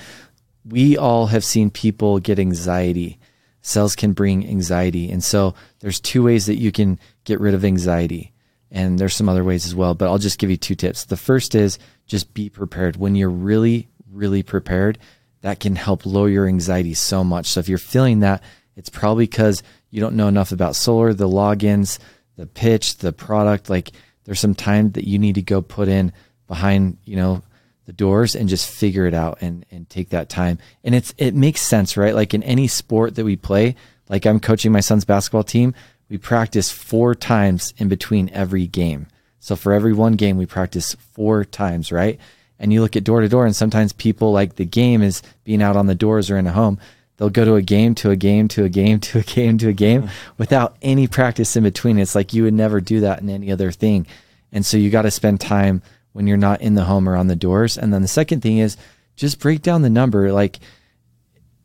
we 0.65 0.97
all 0.97 1.27
have 1.27 1.45
seen 1.45 1.71
people 1.71 2.21
get 2.21 2.39
anxiety. 2.39 3.19
Cells 3.67 3.97
can 3.97 4.13
bring 4.13 4.47
anxiety. 4.47 5.11
And 5.11 5.25
so 5.25 5.55
there's 5.81 5.99
two 5.99 6.23
ways 6.23 6.47
that 6.47 6.61
you 6.61 6.71
can 6.71 7.01
get 7.25 7.41
rid 7.41 7.53
of 7.53 7.65
anxiety. 7.65 8.33
And 8.71 8.99
there's 8.99 9.15
some 9.15 9.29
other 9.29 9.43
ways 9.43 9.67
as 9.67 9.75
well, 9.75 9.95
but 9.95 10.07
I'll 10.07 10.19
just 10.19 10.39
give 10.39 10.51
you 10.51 10.57
two 10.57 10.77
tips. 10.77 11.05
The 11.05 11.17
first 11.17 11.55
is 11.55 11.79
just 12.07 12.33
be 12.33 12.49
prepared. 12.49 12.97
When 12.97 13.17
you're 13.17 13.29
really, 13.29 13.89
really 14.11 14.45
prepared, 14.45 14.99
that 15.41 15.59
can 15.59 15.75
help 15.75 16.07
lower 16.07 16.29
your 16.29 16.47
anxiety 16.47 16.95
so 16.95 17.25
much. 17.25 17.47
So 17.47 17.61
if 17.61 17.69
you're 17.69 17.79
feeling 17.79 18.21
that, 18.21 18.43
it's 18.77 18.89
probably 18.89 19.25
because 19.25 19.63
you 19.91 20.01
don't 20.01 20.17
know 20.17 20.29
enough 20.29 20.53
about 20.53 20.77
solar, 20.77 21.13
the 21.13 21.29
logins, 21.29 21.99
the 22.37 22.47
pitch, 22.47 22.99
the 22.99 23.13
product. 23.13 23.69
Like 23.69 23.91
there's 24.25 24.41
some 24.41 24.55
time 24.55 24.93
that 24.93 25.09
you 25.09 25.19
need 25.19 25.35
to 25.37 25.43
go 25.43 25.61
put 25.61 25.89
in 25.89 26.13
behind, 26.47 26.99
you 27.05 27.17
know, 27.17 27.43
the 27.87 27.93
doors 27.93 28.35
and 28.35 28.49
just 28.49 28.69
figure 28.69 29.07
it 29.07 29.15
out 29.15 29.39
and, 29.41 29.65
and 29.71 29.89
take 29.89 30.11
that 30.11 30.29
time. 30.29 30.59
And 30.85 30.95
it's, 30.95 31.15
it 31.17 31.35
makes 31.35 31.61
sense, 31.61 31.97
right? 31.97 32.15
Like 32.15 32.35
in 32.35 32.43
any 32.43 32.67
sport 32.67 33.15
that 33.15 33.25
we 33.25 33.37
play, 33.37 33.77
like 34.09 34.27
I'm 34.27 34.41
coaching 34.41 34.73
my 34.73 34.81
son's 34.81 35.05
basketball 35.05 35.45
team, 35.45 35.75
we 36.09 36.19
practice 36.19 36.71
four 36.71 37.15
times 37.15 37.75
in 37.79 37.89
between 37.89 38.29
every 38.31 38.67
game. 38.67 39.07
So 39.39 39.57
for 39.57 39.73
every 39.73 39.93
one 39.93 40.15
game, 40.15 40.37
we 40.37 40.47
practice 40.47 40.95
four 41.13 41.45
times, 41.45 41.93
right? 41.93 42.19
And 42.59 42.73
you 42.73 42.81
look 42.81 42.97
at 42.97 43.05
door 43.05 43.21
to 43.21 43.29
door, 43.29 43.47
and 43.47 43.55
sometimes 43.55 43.93
people 43.93 44.33
like 44.33 44.57
the 44.57 44.65
game 44.65 45.03
is 45.03 45.23
being 45.45 45.63
out 45.63 45.77
on 45.77 45.87
the 45.87 45.95
doors 45.95 46.31
or 46.31 46.39
in 46.39 46.47
a 46.47 46.53
home. 46.53 46.79
They'll 47.17 47.31
go 47.31 47.45
to 47.45 47.55
a 47.55 47.63
game, 47.63 47.95
to 47.97 48.11
a 48.11 48.17
game, 48.17 48.49
to 48.49 48.65
a 48.65 48.69
game, 48.69 49.01
to 49.01 49.19
a 49.19 49.23
game, 49.23 49.59
to 49.59 49.69
a 49.69 49.73
game 49.73 50.11
without 50.39 50.77
any 50.83 51.07
practice 51.07 51.57
in 51.57 51.63
between. 51.63 51.99
It's 51.99 52.15
like 52.15 52.33
you 52.33 52.43
would 52.45 52.55
never 52.55 52.81
do 52.81 53.01
that 53.01 53.21
in 53.21 53.31
any 53.31 53.53
other 53.53 53.71
thing. 53.71 54.07
And 54.53 54.65
so 54.65 54.77
you 54.77 54.91
got 54.91 55.03
to 55.03 55.11
spend 55.11 55.41
time 55.41 55.83
when 56.17 56.27
you're 56.27 56.39
not 56.39 56.63
in 56.63 56.75
the 56.75 56.85
home 56.85 57.07
or 57.07 57.15
on 57.15 57.27
the 57.27 57.37
doors. 57.37 57.77
And 57.77 57.93
then 57.93 58.01
the 58.01 58.09
second 58.09 58.41
thing 58.41 58.57
is 58.57 58.79
just 59.17 59.39
break 59.39 59.61
down 59.61 59.83
the 59.83 59.91
number. 59.91 60.33
Like, 60.33 60.59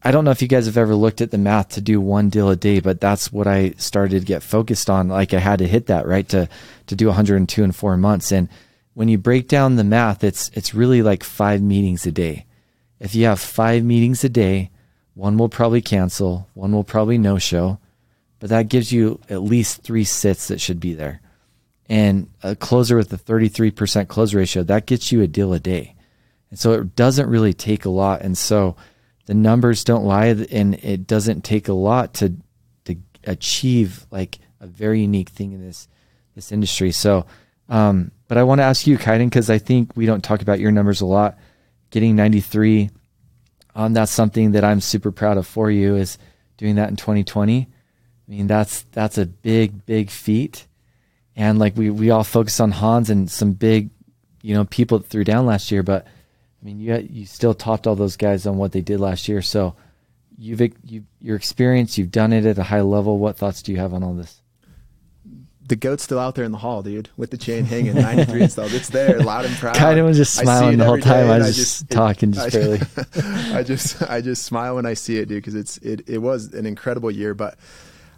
I 0.04 0.12
don't 0.12 0.26
know 0.26 0.32
if 0.32 0.42
you 0.42 0.50
guys 0.50 0.66
have 0.66 0.76
ever 0.76 0.94
looked 0.94 1.22
at 1.22 1.32
the 1.32 1.38
math 1.38 1.70
to 1.70 1.82
do 1.82 2.02
one 2.02 2.28
deal 2.28 2.50
a 2.50 2.58
day, 2.58 2.82
but 2.82 3.00
that's 3.00 3.32
what 3.32 3.48
I 3.48 3.72
started 3.78 4.20
to 4.20 4.26
get 4.26 4.44
focused 4.44 4.90
on. 4.90 5.08
Like 5.08 5.34
I 5.34 5.40
had 5.40 5.60
to 5.60 5.68
hit 5.70 5.86
that, 5.86 6.06
right? 6.06 6.28
To, 6.30 6.50
to 6.88 6.96
do 6.98 7.08
102 7.08 7.64
in 7.64 7.72
four 7.72 7.96
months. 7.96 8.34
And 8.34 8.50
when 8.94 9.08
you 9.08 9.18
break 9.18 9.48
down 9.48 9.78
the 9.78 9.86
math, 9.86 10.22
it's, 10.22 10.52
it's 10.54 10.74
really 10.74 11.02
like 11.02 11.24
five 11.24 11.62
meetings 11.62 12.06
a 12.06 12.12
day. 12.12 12.46
If 13.00 13.16
you 13.16 13.28
have 13.28 13.40
five 13.40 13.86
meetings 13.86 14.26
a 14.26 14.30
day, 14.30 14.70
one 15.14 15.38
will 15.38 15.48
probably 15.48 15.82
cancel, 15.82 16.50
one 16.56 16.74
will 16.74 16.84
probably 16.84 17.18
no 17.18 17.38
show, 17.38 17.80
but 18.40 18.50
that 18.50 18.68
gives 18.68 18.92
you 18.92 19.22
at 19.30 19.44
least 19.44 19.82
three 19.82 20.04
sits 20.04 20.50
that 20.50 20.60
should 20.60 20.82
be 20.82 20.94
there 20.94 21.22
and 21.92 22.30
a 22.42 22.56
closer 22.56 22.96
with 22.96 23.12
a 23.12 23.18
33% 23.18 24.08
close 24.08 24.34
ratio, 24.34 24.64
that 24.64 24.86
gets 24.86 25.12
you 25.12 25.22
a 25.22 25.28
deal 25.28 25.52
a 25.52 25.60
day. 25.60 25.94
And 26.50 26.58
so 26.58 26.72
it 26.72 26.96
doesn't 26.96 27.28
really 27.28 27.54
take 27.54 27.84
a 27.84 27.90
lot. 27.90 28.22
And 28.22 28.38
so 28.38 28.78
the 29.26 29.34
numbers 29.34 29.84
don't 29.84 30.06
lie 30.06 30.28
and 30.28 30.76
it 30.76 31.06
doesn't 31.06 31.44
take 31.44 31.68
a 31.68 31.74
lot 31.74 32.14
to 32.16 32.38
to 32.86 32.96
achieve 33.26 34.08
like 34.10 34.40
a 34.62 34.68
very 34.68 35.02
unique 35.02 35.28
thing 35.28 35.52
in 35.52 35.62
this 35.62 35.90
this 36.34 36.54
industry. 36.54 36.94
So 36.94 37.26
um, 37.68 38.12
but 38.30 38.38
I 38.38 38.44
want 38.44 38.60
to 38.60 38.64
ask 38.64 38.88
you, 38.88 38.98
Kyden, 38.98 39.26
because 39.26 39.50
I 39.50 39.58
think 39.58 39.92
we 39.94 40.06
don't 40.06 40.24
talk 40.24 40.42
about 40.42 40.62
your 40.62 40.72
numbers 40.72 41.02
a 41.02 41.06
lot. 41.06 41.38
Getting 41.90 42.16
93, 42.16 42.90
um, 43.76 43.92
that's 43.92 44.14
something 44.14 44.54
that 44.54 44.64
I'm 44.64 44.80
super 44.80 45.12
proud 45.12 45.38
of 45.38 45.46
for 45.46 45.70
you 45.70 45.98
is 45.98 46.18
doing 46.56 46.76
that 46.76 46.90
in 46.90 46.96
2020. 46.96 47.68
I 47.68 48.32
mean, 48.32 48.48
that's 48.48 48.84
that's 48.94 49.18
a 49.18 49.26
big, 49.26 49.86
big 49.86 50.10
feat 50.10 50.68
and 51.36 51.60
like 51.60 51.76
we 51.76 51.90
we 51.90 52.10
all 52.10 52.24
focused 52.24 52.62
on 52.62 52.72
Hans 52.72 53.10
and 53.10 53.30
some 53.30 53.54
big, 53.54 53.90
you 54.42 54.54
know, 54.54 54.66
people 54.66 55.00
that 55.00 55.08
threw 55.08 55.24
down 55.24 55.46
last 55.46 55.72
year, 55.72 55.84
but 55.84 56.06
I 56.62 56.66
mean, 56.66 56.80
you 56.80 56.96
you 57.10 57.26
still 57.26 57.54
topped 57.54 57.88
all 57.88 57.96
those 57.96 58.18
guys 58.18 58.46
on 58.46 58.58
what 58.58 58.72
they 58.72 58.82
did 58.82 59.00
last 59.00 59.28
year. 59.28 59.42
So 59.42 59.76
you've 60.38 60.62
you 60.86 61.04
your 61.20 61.36
experience, 61.36 61.98
you've 61.98 62.12
done 62.12 62.34
it 62.34 62.46
at 62.46 62.58
a 62.58 62.64
high 62.64 62.82
level. 62.82 63.18
What 63.18 63.38
thoughts 63.38 63.62
do 63.62 63.72
you 63.72 63.80
have 63.80 63.94
on 63.94 64.04
all 64.04 64.14
this? 64.14 64.42
The 65.68 65.76
goat's 65.78 66.04
still 66.04 66.20
out 66.20 66.36
there 66.36 66.44
in 66.44 66.52
the 66.52 66.58
hall, 66.58 66.82
dude, 66.82 67.08
with 67.16 67.32
the 67.32 67.38
chain 67.38 67.64
hanging, 67.64 67.94
93 67.96 68.42
installed. 68.42 68.74
It's 68.74 68.90
there, 68.90 69.20
loud 69.20 69.46
and 69.46 69.56
proud. 69.56 69.76
Kind 69.76 70.00
of 70.00 70.06
was 70.06 70.18
just 70.18 70.36
smiling 70.36 70.78
the 70.78 70.86
whole 70.86 70.98
time. 70.98 71.30
I 71.30 71.38
was 71.38 71.48
I 71.48 71.52
just, 71.52 71.90
talking, 71.90 72.34
just 72.34 72.48
I, 72.48 72.60
barely. 72.60 72.80
I 73.58 73.64
just, 73.64 74.02
I 74.02 74.20
just 74.20 74.44
smile 74.44 74.76
when 74.76 74.86
I 74.86 74.96
see 74.96 75.18
it, 75.18 75.30
dude, 75.30 75.38
because 75.38 75.56
it's, 75.56 75.78
it, 75.78 76.10
it 76.10 76.18
was 76.18 76.54
an 76.54 76.66
incredible 76.66 77.10
year. 77.10 77.34
But 77.34 77.58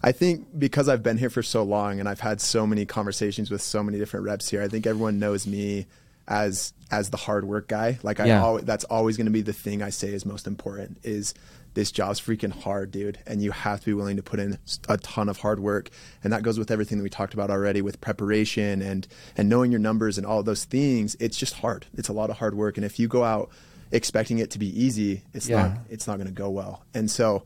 I 0.04 0.12
think 0.12 0.48
because 0.60 0.89
I've 0.89 1.02
been 1.04 1.18
here 1.18 1.30
for 1.30 1.42
so 1.44 1.63
long 1.63 2.00
and 2.00 2.10
I've 2.10 2.20
had 2.20 2.42
so 2.42 2.68
many 2.68 2.86
conversations 2.86 3.50
with 3.50 3.62
so 3.62 3.82
many 3.82 3.98
different 3.98 4.26
reps 4.26 4.50
here, 4.50 4.62
I 4.62 4.68
think 4.68 4.86
everyone 4.86 5.18
knows 5.20 5.48
me 5.48 5.86
as 6.28 6.74
as 6.92 7.10
the 7.10 7.18
hard 7.18 7.46
work 7.46 7.68
guy. 7.68 7.98
Like 8.04 8.20
I 8.20 8.28
Yeah. 8.28 8.44
always, 8.44 8.66
that's 8.66 8.84
always 8.86 9.18
going 9.18 9.26
to 9.26 9.32
be 9.32 9.42
the 9.42 9.54
thing 9.54 9.82
I 9.82 9.89
say 9.89 10.10
is 10.13 10.26
most 10.26 10.46
important 10.46 10.98
is 11.04 11.34
this 11.74 11.92
job's 11.92 12.22
freaking 12.22 12.52
hard, 12.52 12.92
dude, 12.92 13.18
and 13.26 13.42
you 13.42 13.50
have 13.52 13.80
to 13.80 13.86
be 13.88 13.94
willing 13.96 14.18
to 14.18 14.22
put 14.24 14.39
in 14.39 14.60
a 14.88 14.98
ton 14.98 15.28
of 15.28 15.38
hard 15.38 15.60
work. 15.60 15.89
And 16.24 16.32
that 16.32 16.44
goes 16.44 16.60
with 16.60 16.70
everything 16.70 17.00
that 17.00 17.04
we 17.04 17.10
talked 17.10 17.34
about 17.34 17.50
already 17.50 17.82
with 17.82 18.00
preparation 18.00 18.82
and 18.82 19.08
and 19.38 19.50
knowing 19.50 19.72
your 19.72 19.80
numbers 19.80 20.18
and 20.18 20.28
all 20.28 20.44
those 20.44 20.66
things. 20.66 21.16
It's 21.20 21.38
just 21.38 21.56
hard. 21.56 21.88
It's 21.98 22.10
a 22.10 22.13
lot 22.13 22.30
of 22.30 22.38
hard 22.38 22.56
work 22.56 22.78
and 22.78 22.86
if 22.86 23.00
you 23.00 23.08
go 23.08 23.24
out 23.24 23.50
expecting 23.92 24.39
it 24.39 24.52
to 24.52 24.60
be 24.60 24.68
easy, 24.84 25.24
it's 25.34 25.48
Yeah. 25.50 25.62
not 25.70 25.78
it's 25.89 26.08
not 26.08 26.18
going 26.18 26.28
to 26.28 26.34
go 26.34 26.50
well. 26.50 26.84
And 26.94 27.10
so 27.10 27.44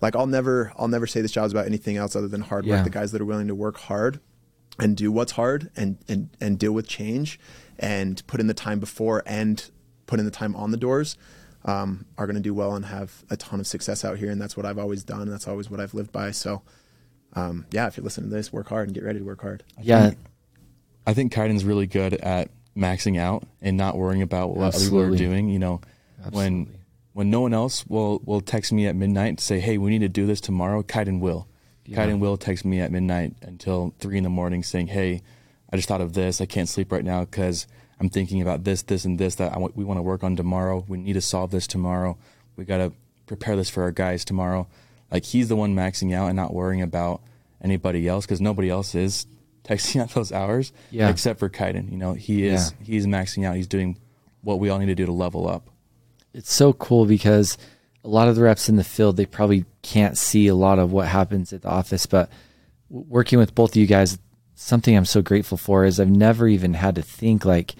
like 0.00 0.16
I'll 0.16 0.26
never 0.26 0.72
I'll 0.76 0.88
never 0.88 1.06
say 1.06 1.20
this 1.20 1.32
job's 1.32 1.52
about 1.52 1.66
anything 1.66 1.96
else 1.96 2.14
other 2.16 2.28
than 2.28 2.42
hard 2.42 2.64
work. 2.66 2.78
Yeah. 2.78 2.82
The 2.82 2.90
guys 2.90 3.12
that 3.12 3.20
are 3.20 3.26
willing 3.26 3.48
to 3.48 3.54
work 3.54 3.78
hard 3.78 4.20
and 4.78 4.96
do 4.96 5.10
what's 5.10 5.32
hard 5.32 5.70
and 5.76 5.98
and 6.08 6.30
and 6.40 6.58
deal 6.58 6.72
with 6.72 6.86
change 6.86 7.38
and 7.78 8.24
put 8.26 8.40
in 8.40 8.46
the 8.46 8.54
time 8.54 8.80
before 8.80 9.22
and 9.26 9.70
put 10.06 10.18
in 10.18 10.24
the 10.24 10.30
time 10.30 10.56
on 10.56 10.70
the 10.70 10.76
doors 10.76 11.16
um, 11.64 12.06
are 12.16 12.26
going 12.26 12.36
to 12.36 12.42
do 12.42 12.54
well 12.54 12.74
and 12.74 12.86
have 12.86 13.24
a 13.30 13.36
ton 13.36 13.60
of 13.60 13.66
success 13.66 14.04
out 14.04 14.18
here. 14.18 14.30
And 14.30 14.40
that's 14.40 14.56
what 14.56 14.64
I've 14.64 14.78
always 14.78 15.04
done. 15.04 15.22
And 15.22 15.32
that's 15.32 15.46
always 15.46 15.70
what 15.70 15.80
I've 15.80 15.94
lived 15.94 16.12
by. 16.12 16.30
So 16.30 16.62
um, 17.34 17.66
yeah, 17.70 17.86
if 17.86 17.96
you're 17.96 18.04
listening 18.04 18.30
to 18.30 18.36
this, 18.36 18.52
work 18.52 18.68
hard 18.68 18.88
and 18.88 18.94
get 18.94 19.04
ready 19.04 19.18
to 19.18 19.24
work 19.24 19.42
hard. 19.42 19.62
Yeah, 19.80 20.12
I 21.06 21.14
think 21.14 21.32
Kyden's 21.32 21.64
really 21.64 21.86
good 21.86 22.14
at 22.14 22.50
maxing 22.76 23.18
out 23.18 23.44
and 23.60 23.76
not 23.76 23.96
worrying 23.96 24.22
about 24.22 24.56
what 24.56 24.74
other 24.74 24.84
people 24.84 25.00
are 25.00 25.16
doing. 25.16 25.48
You 25.48 25.58
know, 25.58 25.80
Absolutely. 26.18 26.38
when 26.38 26.78
no 27.26 27.40
one 27.40 27.52
else 27.54 27.86
will 27.86 28.20
will 28.24 28.40
text 28.40 28.72
me 28.72 28.86
at 28.86 28.94
midnight 28.96 29.28
and 29.28 29.40
say, 29.40 29.60
"Hey, 29.60 29.78
we 29.78 29.90
need 29.90 30.00
to 30.00 30.08
do 30.08 30.26
this 30.26 30.40
tomorrow," 30.40 30.82
Kyden 30.82 31.20
will. 31.20 31.46
Yeah. 31.84 31.98
Kyden 32.06 32.18
will 32.20 32.36
text 32.36 32.64
me 32.64 32.80
at 32.80 32.92
midnight 32.92 33.34
until 33.42 33.94
three 33.98 34.18
in 34.18 34.24
the 34.24 34.30
morning 34.30 34.62
saying, 34.62 34.88
"Hey, 34.88 35.22
I 35.72 35.76
just 35.76 35.88
thought 35.88 36.00
of 36.00 36.12
this. 36.12 36.40
I 36.40 36.46
can't 36.46 36.68
sleep 36.68 36.92
right 36.92 37.04
now 37.04 37.24
because 37.24 37.66
I'm 38.00 38.08
thinking 38.08 38.40
about 38.42 38.64
this, 38.64 38.82
this, 38.82 39.04
and 39.04 39.18
this 39.18 39.34
that 39.36 39.50
I 39.50 39.54
w- 39.54 39.72
we 39.74 39.84
want 39.84 39.98
to 39.98 40.02
work 40.02 40.22
on 40.22 40.36
tomorrow. 40.36 40.84
We 40.86 40.98
need 40.98 41.14
to 41.14 41.20
solve 41.20 41.50
this 41.50 41.66
tomorrow. 41.66 42.16
We 42.56 42.64
got 42.64 42.78
to 42.78 42.92
prepare 43.26 43.56
this 43.56 43.70
for 43.70 43.82
our 43.82 43.90
guys 43.92 44.24
tomorrow." 44.24 44.66
Like 45.10 45.24
he's 45.24 45.48
the 45.48 45.56
one 45.56 45.74
maxing 45.74 46.14
out 46.14 46.26
and 46.26 46.36
not 46.36 46.52
worrying 46.52 46.82
about 46.82 47.22
anybody 47.62 48.06
else 48.06 48.26
because 48.26 48.40
nobody 48.42 48.68
else 48.68 48.94
is 48.94 49.26
texting 49.64 50.00
at 50.02 50.10
those 50.10 50.30
hours 50.32 50.72
Yeah. 50.90 51.08
except 51.08 51.38
for 51.38 51.48
Kyden. 51.48 51.90
You 51.90 51.96
know, 51.96 52.12
he 52.12 52.44
is 52.46 52.74
he's 52.82 53.06
maxing 53.06 53.44
out. 53.46 53.56
He's 53.56 53.66
doing 53.66 53.96
what 54.42 54.60
we 54.60 54.68
all 54.68 54.78
need 54.78 54.86
to 54.86 54.94
do 54.94 55.06
to 55.06 55.12
level 55.12 55.48
up. 55.48 55.70
It's 56.38 56.54
so 56.54 56.72
cool 56.72 57.04
because 57.04 57.58
a 58.04 58.08
lot 58.08 58.28
of 58.28 58.36
the 58.36 58.42
reps 58.42 58.68
in 58.68 58.76
the 58.76 58.84
field 58.84 59.16
they 59.16 59.26
probably 59.26 59.64
can't 59.82 60.16
see 60.16 60.46
a 60.46 60.54
lot 60.54 60.78
of 60.78 60.92
what 60.92 61.08
happens 61.08 61.52
at 61.52 61.62
the 61.62 61.68
office 61.68 62.06
but 62.06 62.30
working 62.88 63.40
with 63.40 63.56
both 63.56 63.72
of 63.72 63.76
you 63.76 63.86
guys 63.86 64.18
something 64.54 64.96
i'm 64.96 65.04
so 65.04 65.20
grateful 65.20 65.58
for 65.58 65.84
is 65.84 65.98
i've 65.98 66.08
never 66.08 66.46
even 66.46 66.74
had 66.74 66.94
to 66.94 67.02
think 67.02 67.44
like 67.44 67.74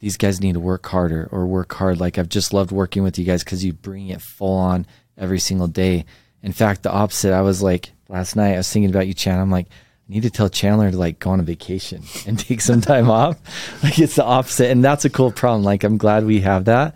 these 0.00 0.18
guys 0.18 0.40
need 0.40 0.52
to 0.52 0.60
work 0.60 0.86
harder 0.86 1.28
or 1.32 1.46
work 1.46 1.72
hard 1.72 1.98
like 1.98 2.18
i've 2.18 2.28
just 2.28 2.52
loved 2.52 2.70
working 2.70 3.02
with 3.02 3.18
you 3.18 3.24
guys 3.24 3.42
because 3.42 3.64
you 3.64 3.72
bring 3.72 4.08
it 4.08 4.20
full 4.20 4.56
on 4.56 4.86
every 5.16 5.40
single 5.40 5.66
day 5.66 6.04
in 6.42 6.52
fact 6.52 6.82
the 6.82 6.92
opposite 6.92 7.32
i 7.32 7.40
was 7.40 7.62
like 7.62 7.90
last 8.08 8.36
night 8.36 8.52
i 8.52 8.58
was 8.58 8.70
thinking 8.70 8.90
about 8.90 9.06
you 9.06 9.14
chan 9.14 9.40
i'm 9.40 9.50
like 9.50 9.66
I 9.70 10.14
need 10.14 10.22
to 10.22 10.30
tell 10.30 10.48
Chandler 10.48 10.90
to 10.90 10.96
like 10.96 11.18
go 11.18 11.30
on 11.30 11.40
a 11.40 11.42
vacation 11.42 12.02
and 12.26 12.38
take 12.38 12.62
some 12.62 12.80
time 12.80 13.10
off. 13.10 13.36
Like 13.82 13.98
it's 13.98 14.16
the 14.16 14.24
opposite. 14.24 14.70
And 14.70 14.82
that's 14.82 15.04
a 15.04 15.10
cool 15.10 15.30
problem. 15.30 15.64
Like 15.64 15.84
I'm 15.84 15.98
glad 15.98 16.24
we 16.24 16.40
have 16.40 16.64
that. 16.64 16.94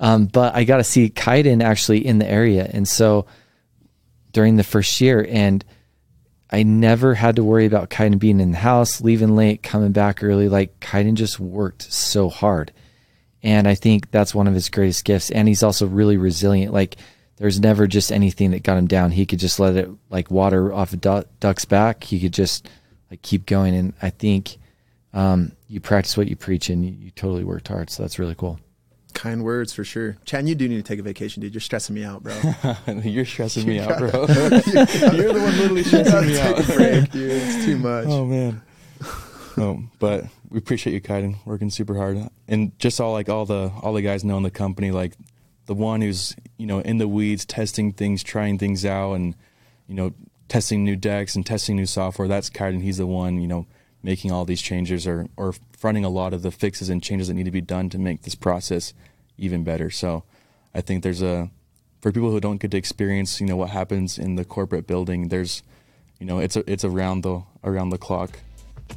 Um, 0.00 0.26
but 0.26 0.54
I 0.56 0.64
got 0.64 0.78
to 0.78 0.84
see 0.84 1.10
Kyden 1.10 1.62
actually 1.62 2.04
in 2.04 2.18
the 2.18 2.28
area. 2.28 2.68
And 2.72 2.88
so 2.88 3.26
during 4.32 4.56
the 4.56 4.64
first 4.64 5.00
year, 5.00 5.24
and 5.28 5.62
I 6.50 6.62
never 6.62 7.14
had 7.14 7.36
to 7.36 7.44
worry 7.44 7.66
about 7.66 7.90
Kyden 7.90 8.18
being 8.18 8.40
in 8.40 8.50
the 8.50 8.58
house, 8.58 9.02
leaving 9.02 9.36
late, 9.36 9.62
coming 9.62 9.92
back 9.92 10.24
early. 10.24 10.48
Like 10.48 10.80
Kyden 10.80 11.14
just 11.14 11.38
worked 11.38 11.92
so 11.92 12.30
hard. 12.30 12.72
And 13.42 13.68
I 13.68 13.74
think 13.74 14.10
that's 14.10 14.34
one 14.34 14.48
of 14.48 14.54
his 14.54 14.70
greatest 14.70 15.04
gifts. 15.04 15.30
And 15.30 15.46
he's 15.46 15.62
also 15.62 15.86
really 15.86 16.16
resilient. 16.16 16.72
Like 16.72 16.96
there's 17.36 17.60
never 17.60 17.86
just 17.86 18.10
anything 18.10 18.50
that 18.50 18.62
got 18.62 18.78
him 18.78 18.86
down. 18.86 19.12
He 19.12 19.26
could 19.26 19.38
just 19.38 19.60
let 19.60 19.76
it 19.76 19.90
like 20.08 20.30
water 20.30 20.72
off 20.72 20.92
a 20.92 20.96
du- 20.96 21.26
duck's 21.40 21.66
back. 21.66 22.04
He 22.04 22.20
could 22.20 22.34
just 22.34 22.68
like 23.10 23.22
keep 23.22 23.46
going. 23.46 23.74
And 23.74 23.92
I 24.00 24.10
think 24.10 24.56
um, 25.12 25.52
you 25.68 25.80
practice 25.80 26.16
what 26.16 26.28
you 26.28 26.36
preach 26.36 26.70
and 26.70 26.84
you, 26.84 26.92
you 26.92 27.10
totally 27.10 27.44
worked 27.44 27.68
hard. 27.68 27.90
So 27.90 28.02
that's 28.02 28.18
really 28.18 28.34
cool. 28.34 28.58
Kind 29.20 29.44
words 29.44 29.74
for 29.74 29.84
sure. 29.84 30.16
Chan, 30.24 30.46
you 30.46 30.54
do 30.54 30.66
need 30.66 30.76
to 30.78 30.82
take 30.82 30.98
a 30.98 31.02
vacation, 31.02 31.42
dude. 31.42 31.52
You're 31.52 31.60
stressing 31.60 31.94
me 31.94 32.04
out, 32.04 32.22
bro. 32.22 32.34
You're 33.04 33.26
stressing 33.26 33.68
me 33.68 33.78
out, 33.78 33.98
bro. 33.98 34.08
You're 34.08 34.24
You're 35.12 35.32
the 35.34 35.40
one 35.42 35.58
literally 35.58 35.82
stressing 35.84 36.26
me 36.26 36.36
take 36.36 36.42
out. 36.42 36.58
a 36.58 36.72
break. 36.72 37.08
It's 37.12 37.66
too 37.66 37.76
much. 37.76 38.06
Oh 38.08 38.24
man. 38.24 38.62
Oh, 39.58 39.82
but 39.98 40.24
we 40.48 40.56
appreciate 40.56 40.94
you, 40.94 41.02
Kyden, 41.02 41.36
working 41.44 41.68
super 41.68 41.96
hard, 41.96 42.30
and 42.48 42.72
just 42.78 42.98
all 42.98 43.12
like 43.12 43.28
all 43.28 43.44
the 43.44 43.70
all 43.82 43.92
the 43.92 44.00
guys 44.00 44.24
know 44.24 44.38
in 44.38 44.42
the 44.42 44.50
company, 44.50 44.90
like 44.90 45.12
the 45.66 45.74
one 45.74 46.00
who's 46.00 46.34
you 46.56 46.66
know 46.66 46.78
in 46.78 46.96
the 46.96 47.06
weeds, 47.06 47.44
testing 47.44 47.92
things, 47.92 48.22
trying 48.22 48.56
things 48.56 48.86
out, 48.86 49.12
and 49.12 49.34
you 49.86 49.96
know 49.96 50.14
testing 50.48 50.82
new 50.82 50.96
decks 50.96 51.36
and 51.36 51.44
testing 51.44 51.76
new 51.76 51.84
software. 51.84 52.26
That's 52.26 52.48
Kyden. 52.48 52.80
He's 52.80 52.96
the 52.96 53.06
one 53.06 53.38
you 53.38 53.48
know 53.48 53.66
making 54.02 54.32
all 54.32 54.46
these 54.46 54.62
changes 54.62 55.06
or 55.06 55.26
or 55.36 55.52
fronting 55.76 56.06
a 56.06 56.08
lot 56.08 56.32
of 56.32 56.40
the 56.40 56.50
fixes 56.50 56.88
and 56.88 57.02
changes 57.02 57.28
that 57.28 57.34
need 57.34 57.44
to 57.44 57.50
be 57.50 57.60
done 57.60 57.90
to 57.90 57.98
make 57.98 58.22
this 58.22 58.34
process 58.34 58.94
even 59.40 59.64
better. 59.64 59.90
So 59.90 60.22
I 60.74 60.80
think 60.80 61.02
there's 61.02 61.22
a 61.22 61.50
for 62.00 62.12
people 62.12 62.30
who 62.30 62.40
don't 62.40 62.58
get 62.58 62.70
to 62.70 62.76
experience 62.76 63.40
you 63.40 63.46
know 63.46 63.56
what 63.56 63.70
happens 63.70 64.18
in 64.18 64.36
the 64.36 64.44
corporate 64.44 64.86
building. 64.86 65.28
There's 65.28 65.62
you 66.18 66.26
know 66.26 66.38
it's 66.38 66.56
a, 66.56 66.70
it's 66.70 66.84
around 66.84 67.22
the 67.22 67.42
around 67.64 67.90
the 67.90 67.98
clock 67.98 68.38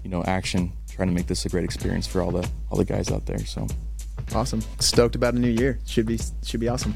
you 0.03 0.09
know 0.09 0.23
action 0.23 0.71
trying 0.91 1.07
to 1.07 1.13
make 1.13 1.27
this 1.27 1.45
a 1.45 1.49
great 1.49 1.63
experience 1.63 2.05
for 2.05 2.21
all 2.21 2.31
the 2.31 2.47
all 2.69 2.77
the 2.77 2.85
guys 2.85 3.09
out 3.09 3.25
there. 3.25 3.45
So 3.45 3.67
Awesome. 4.33 4.61
Stoked 4.79 5.15
about 5.15 5.33
a 5.33 5.39
new 5.39 5.49
year. 5.49 5.79
Should 5.85 6.05
be 6.05 6.19
should 6.43 6.59
be 6.59 6.69
awesome. 6.69 6.95